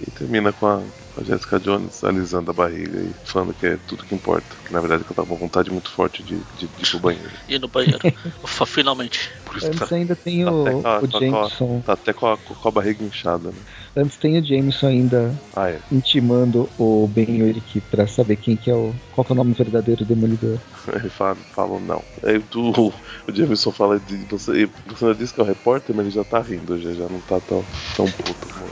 [0.00, 3.78] E termina com a, com a Jessica Jones alisando a barriga e falando que é
[3.88, 4.46] tudo que importa.
[4.64, 7.00] Que na verdade que eu tava com vontade muito forte de, de, de ir pro
[7.00, 7.30] banheiro.
[7.48, 7.98] Ir no banheiro.
[8.42, 9.30] Ufa, finalmente.
[9.62, 11.82] Antes tá, ainda tem tá o, a, o Jameson.
[11.84, 13.56] tá até com a, com a barriga inchada, né?
[13.96, 15.80] Antes tem o Jameson ainda ah, é.
[15.90, 18.94] intimando o Ben Urich pra saber quem que é o.
[19.12, 20.58] qual que é o nome verdadeiro do Demolidor.
[20.94, 22.02] Ele fala, fala não.
[22.22, 22.92] Aí tu, o
[23.32, 24.16] Jameson fala de.
[24.26, 27.08] Você, você já disse que é o repórter, mas ele já tá rindo, já, já
[27.08, 27.64] não tá tão,
[27.96, 28.48] tão puto.
[28.54, 28.70] Mano.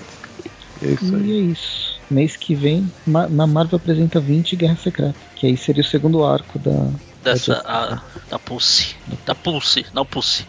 [0.83, 1.23] E é isso aí.
[1.23, 1.76] E é isso.
[2.11, 5.15] Mês que vem, na Marvel apresenta 20 Guerra Secreta.
[5.35, 6.89] Que aí seria o segundo arco da.
[7.23, 7.55] Dessa.
[7.55, 8.95] Da, a, da Pulse.
[9.25, 10.47] Da Pulse, não Pulse.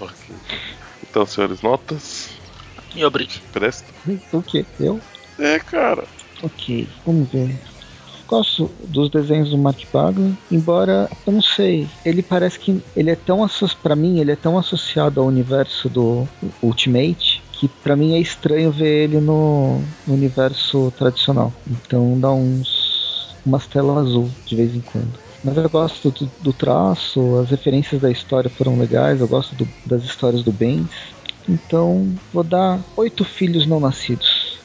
[0.00, 0.36] Ok.
[1.02, 2.30] Então, senhores, notas.
[2.94, 3.40] Me obrigue.
[3.52, 3.86] Presta.
[4.32, 4.66] O que?
[4.78, 5.00] Eu?
[5.38, 6.04] É, cara.
[6.42, 7.58] Ok, vamos ver.
[8.26, 13.16] Gosto dos desenhos do Mark Bagley, embora eu não sei, ele parece que ele é
[13.16, 13.46] tão
[13.82, 16.26] para mim ele é tão associado ao universo do
[16.62, 21.52] Ultimate que para mim é estranho ver ele no, universo tradicional.
[21.66, 25.12] Então dá uns umas telas azul de vez em quando.
[25.42, 29.68] Mas eu gosto do, do traço, as referências da história foram legais, eu gosto do,
[29.84, 30.88] das histórias do Benz.
[31.48, 34.58] Então vou dar oito filhos não nascidos.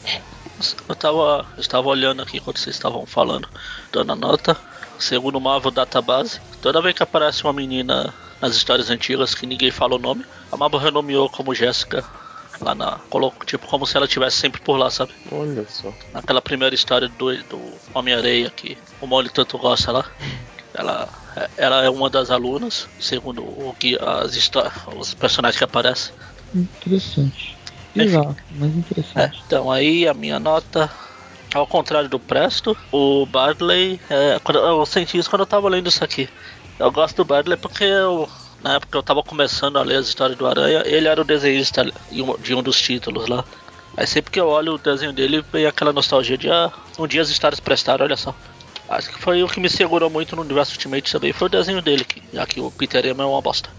[0.88, 3.48] Eu estava eu estava olhando aqui quando vocês estavam falando,
[3.92, 4.58] dando a nota.
[4.98, 9.72] Segundo o Marvel Database, toda vez que aparece uma menina nas histórias antigas que ninguém
[9.72, 12.04] fala o nome, a Marvel renomeou como Jéssica
[12.62, 13.00] lá na.
[13.10, 15.12] Colocou, tipo, como se ela estivesse sempre por lá, sabe?
[15.32, 15.94] Olha só.
[16.14, 17.62] Naquela primeira história do, do
[17.94, 20.06] Homem-Areia que o Molly tanto gosta lá.
[20.74, 21.10] Ela,
[21.58, 24.52] ela é uma das alunas, segundo o que as
[24.96, 26.14] os personagens que aparecem.
[26.54, 27.58] Interessante.
[27.96, 29.36] Exato, mas interessante.
[29.36, 30.90] É, então aí a minha nota
[31.54, 34.00] ao contrário do Presto, o Bradley.
[34.10, 36.30] É, quando, eu senti isso quando eu tava lendo isso aqui.
[36.78, 38.30] Eu gosto do Bradley porque eu,
[38.64, 41.92] na época eu tava começando a ler as histórias do Aranha, ele era o desenhista
[42.42, 43.44] de um dos títulos lá.
[43.98, 47.22] Aí sempre que eu olho o desenho dele, vem aquela nostalgia de ah, um dia
[47.22, 48.34] as histórias prestaram, olha só.
[48.88, 51.82] Acho que foi o que me segurou muito no universo Ultimate também, foi o desenho
[51.82, 53.70] dele, que, já que o Peter Emma é uma bosta.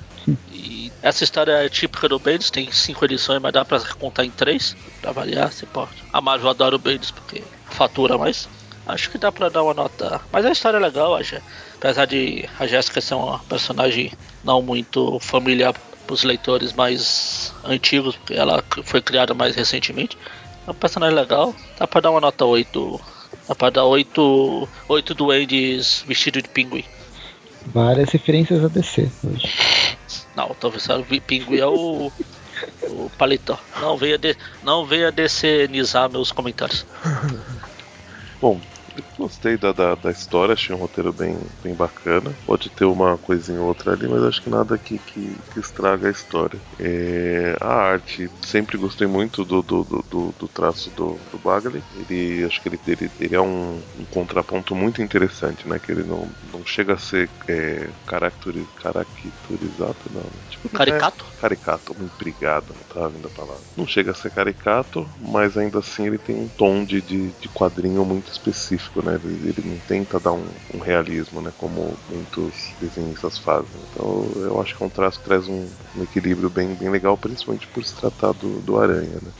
[0.52, 4.30] E essa história é típica do Bendis, tem cinco edições, mas dá pra contar em
[4.30, 4.76] três.
[5.00, 5.90] Pra variar, você pode.
[6.12, 8.48] A Marvel adora o Bendis porque fatura mais.
[8.86, 10.20] Acho que dá pra dar uma nota.
[10.32, 11.36] Mas a história é legal, acho.
[11.80, 14.12] Apesar de a Jéssica ser uma personagem
[14.44, 15.74] não muito familiar
[16.06, 20.16] pros leitores mais antigos, porque ela foi criada mais recentemente.
[20.66, 21.54] É um personagem legal.
[21.78, 23.00] Dá pra dar uma nota 8
[23.50, 26.84] Dá pra dar oito, oito duendes vestidos de pinguim.
[27.66, 29.52] Várias referências a DC hoje.
[30.36, 32.12] Não, tô pensando, pinguim é o,
[32.82, 33.58] o paletó.
[33.80, 36.86] Não venha, de, não venha decenizar meus comentários.
[38.40, 38.60] Bom,
[39.16, 42.34] Gostei da, da, da, história, achei um roteiro bem, bem bacana.
[42.46, 46.08] Pode ter uma coisinha ou outra ali, mas acho que nada que, que, que estraga
[46.08, 46.58] a história.
[46.78, 51.82] É, a arte, sempre gostei muito do, do, do, do traço do, do Bagley.
[51.96, 55.78] Ele, acho que ele, ele, ele é um, um, contraponto muito interessante, né?
[55.78, 60.20] Que ele não, não chega a ser é, caracteriz, caracterizado, não.
[60.20, 60.30] Né?
[60.50, 61.24] Tipo, caricato?
[61.36, 63.62] É, caricato, muito obrigado, não estava vindo a palavra.
[63.76, 67.48] Não chega a ser caricato, mas ainda assim ele tem um tom de, de, de
[67.48, 69.20] quadrinho muito específico, né?
[69.22, 71.52] Ele, não tenta dar um, um, realismo, né?
[71.58, 73.68] Como muitos desenhistas fazem.
[73.90, 75.66] Então eu acho que é um traço que traz um,
[75.96, 79.30] um equilíbrio bem, bem legal, principalmente por se tratar do, do Aranha, né?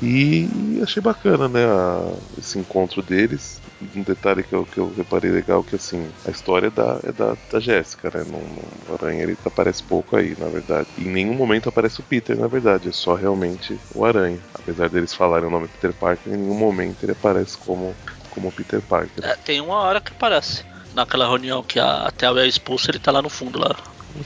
[0.00, 3.60] E achei bacana, né, a, esse encontro deles.
[3.94, 7.12] Um detalhe que eu, que eu reparei legal que assim, a história é da, é
[7.12, 8.24] da, da Jéssica, né?
[8.24, 10.86] No, no Aranha ele aparece pouco aí, na verdade.
[10.98, 14.38] Em nenhum momento aparece o Peter, na verdade, é só realmente o Aranha.
[14.54, 17.94] Apesar deles falarem o nome Peter Parker, em nenhum momento ele aparece como,
[18.32, 19.24] como Peter Parker.
[19.24, 20.64] É, tem uma hora que aparece.
[20.94, 23.74] Naquela reunião que a Theo é expulsa, ele tá lá no fundo lá.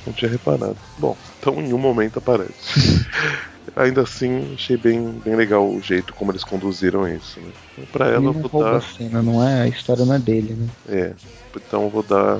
[0.06, 0.76] não tinha reparado.
[0.98, 3.06] Bom, então em um momento aparece.
[3.76, 7.50] Ainda assim, achei bem, bem legal o jeito como eles conduziram isso, né?
[7.72, 8.76] Então, pra ela Ele eu não vou dar.
[8.76, 9.62] a cena, não é?
[9.62, 10.68] A história não é dele, né?
[10.88, 11.12] É,
[11.54, 12.38] então eu vou dar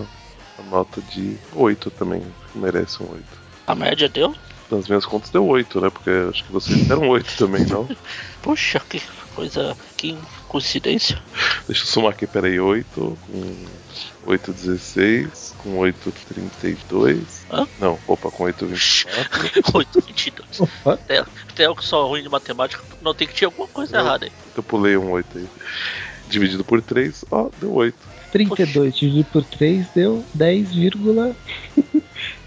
[0.58, 2.22] a nota de 8 também.
[2.54, 3.24] Merece um 8.
[3.66, 4.34] A média deu?
[4.70, 5.90] Nas minhas contas deu 8, né?
[5.90, 7.86] Porque acho que vocês deram 8 também, não?
[8.40, 9.02] Puxa, que
[9.34, 9.76] coisa.
[9.96, 10.16] Que
[10.57, 11.18] coincidência.
[11.66, 13.66] Deixa eu somar aqui, peraí, 8 com
[14.24, 17.46] 8, 16, com 8, 32.
[17.50, 17.66] Hã?
[17.78, 19.78] Não, opa, com 8, 24.
[19.78, 20.61] 822.
[20.61, 23.98] Opa, Até, até eu que sou ruim de matemática, não tem que ter alguma coisa
[23.98, 24.04] Não.
[24.07, 24.32] errada aí.
[24.57, 25.46] Eu pulei um 8 aí.
[26.28, 28.16] Dividido por 3, ó, deu 8.
[28.32, 30.70] 32 dividido por 3 deu 10,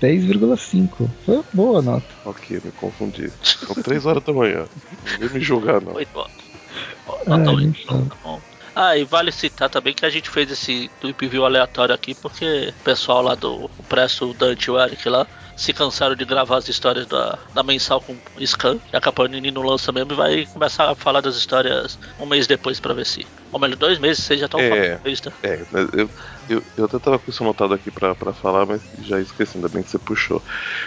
[0.02, 1.10] 10,5.
[1.26, 2.06] Foi boa a nota.
[2.26, 3.32] Ok, me confundi.
[3.42, 4.66] São 3 horas da manhã.
[5.14, 5.94] Ninguém me julgar, não.
[5.94, 6.49] 8 horas.
[7.26, 7.86] Ah, Nota nem 8.
[7.86, 8.06] fala.
[8.06, 8.42] Tá bom.
[8.76, 12.74] Ah, e vale citar também que a gente fez esse tweet view aleatório aqui porque
[12.80, 15.28] o pessoal lá do o Presto, o Dante e o Eric lá
[15.60, 18.80] se cansaram de gravar as histórias da, da mensal com Scan.
[18.94, 22.48] E a Panini não lança mesmo e vai começar a falar das histórias um mês
[22.48, 23.26] depois pra ver se.
[23.52, 24.96] Ou melhor, dois meses, já estão É.
[24.96, 25.34] tá?
[25.44, 25.66] É,
[25.98, 26.10] eu,
[26.48, 29.68] eu, eu até tava com isso anotado aqui pra, pra falar, mas já esqueci, ainda
[29.68, 30.42] bem que você puxou.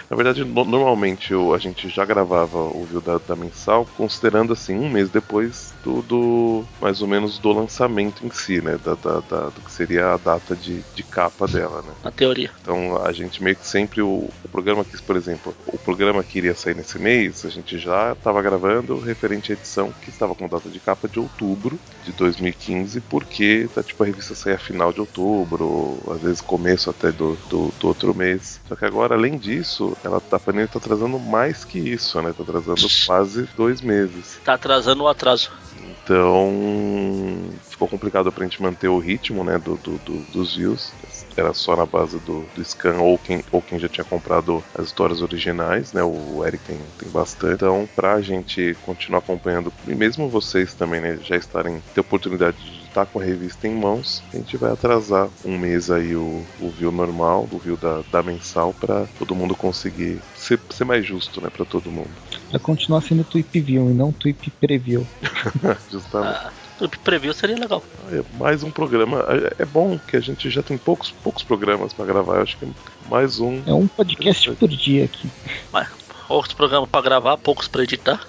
[0.09, 4.53] Na verdade, no- normalmente eu, a gente já gravava o Viu da, da mensal, considerando
[4.53, 8.79] assim, um mês depois do, do- mais ou menos do lançamento em si, né?
[8.79, 11.93] Da, da- da- do que seria a data de, de capa dela, né?
[12.05, 12.51] Na teoria.
[12.61, 16.39] Então a gente meio que sempre o, o programa que, por exemplo, o programa que
[16.39, 20.47] iria sair nesse mês, a gente já estava gravando referente à edição que estava com
[20.49, 24.93] data de capa de outubro de 2015, porque tá tipo a revista sair a final
[24.93, 28.61] de outubro, ou às vezes começo até do, do, do outro mês.
[28.69, 32.33] Só que agora, além disso, ela tá, a Panini tá trazendo mais que isso, né?
[32.33, 34.39] Tá trazendo quase dois meses.
[34.45, 35.51] Tá atrasando o atraso.
[35.77, 40.93] Então ficou complicado pra gente manter o ritmo né, do, do- do- dos views.
[41.37, 44.87] Era só na base do, do scan ou quem, ou quem já tinha comprado as
[44.87, 46.03] histórias originais, né?
[46.03, 47.55] O Eric tem, tem bastante.
[47.55, 52.83] Então, pra gente continuar acompanhando, e mesmo vocês também, né, já estarem ter oportunidade de
[52.85, 56.70] estar com a revista em mãos, a gente vai atrasar um mês aí o, o
[56.70, 61.41] view normal, o view da, da mensal, pra todo mundo conseguir ser, ser mais justo,
[61.41, 62.11] né, pra todo mundo.
[62.51, 65.07] Vai continuar sendo Tweep View e não Tweep Preview.
[65.91, 66.37] Justamente.
[66.37, 66.53] Ah,
[66.89, 67.83] preview seria legal.
[68.11, 69.24] É mais um programa.
[69.28, 72.37] É- É bom que a gente já tem poucos, poucos programas pra gravar.
[72.37, 72.68] Eu acho que é
[73.09, 73.62] mais um.
[73.66, 75.28] É um podcast por dia aqui.
[75.72, 75.89] Mas
[76.28, 78.20] outros programas pra gravar, poucos pra editar.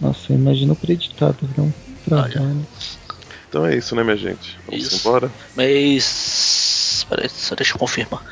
[0.00, 1.72] Nossa, imagina o editado, virar um
[2.06, 2.66] trabalho.
[3.48, 4.58] Então é isso, né, minha gente?
[4.66, 4.96] Vamos Isso.
[5.06, 5.30] embora?
[5.54, 7.06] Mas.
[7.08, 8.22] Peraí, só deixa eu confirmar.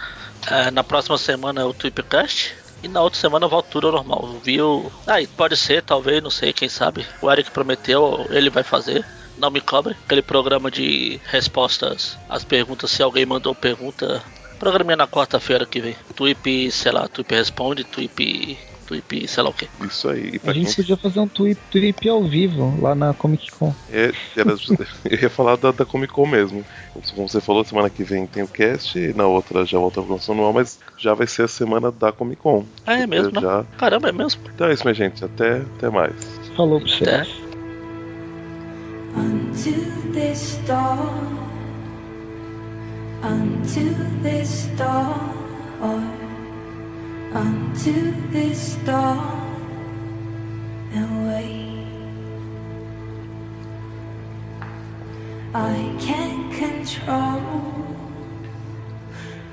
[0.50, 2.54] É, na próxima semana é o Tweepcast.
[2.82, 4.36] E na outra semana volta tudo ao normal.
[4.42, 4.90] Viu?
[5.06, 7.06] Ah, e pode ser, talvez, não sei, quem sabe.
[7.20, 9.04] O Eric prometeu, ele vai fazer.
[9.40, 9.96] Não me cobre.
[10.04, 12.90] Aquele programa de respostas às perguntas.
[12.90, 14.22] Se alguém mandou pergunta.
[14.58, 15.96] Programinha na quarta-feira que vem.
[16.14, 18.58] Tweep, sei lá, Tweep responde, Tweep.
[18.86, 19.66] Tweep, sei lá o que.
[19.82, 20.32] Isso aí.
[20.34, 23.72] E A pra gente podia fazer um tweet, tweet ao vivo lá na Comic Con.
[23.90, 24.50] é, era,
[25.08, 26.62] eu ia falar da, da Comic Con mesmo.
[27.14, 30.02] Como você falou, semana que vem tem o cast e na outra já volta a
[30.02, 32.66] programação anual, mas já vai ser a semana da Comic Con.
[32.84, 33.40] Ah, é mesmo, né?
[33.40, 33.64] Já...
[33.78, 34.42] Caramba, é mesmo.
[34.54, 35.24] Então é isso, minha gente.
[35.24, 36.12] Até, até mais.
[36.56, 37.49] Falou pra Até.
[39.14, 41.38] until this dawn,
[43.22, 45.36] until this dawn,
[47.32, 49.46] until this dawn,
[50.92, 51.70] and wait.
[55.54, 57.80] I can't control.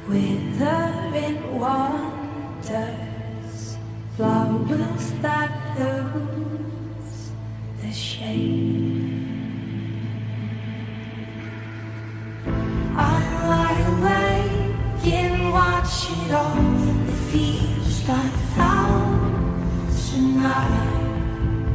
[0.08, 2.78] Withering wonders,
[4.16, 7.32] flowers that lose
[7.82, 9.07] the shade.
[15.88, 16.58] Watch it all.
[17.08, 21.66] It feels like thousand nights.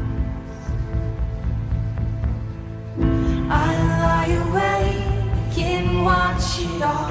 [3.49, 7.09] I lie awake and watch it all.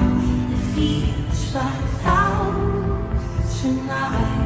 [0.52, 4.41] It feels like thousand nights.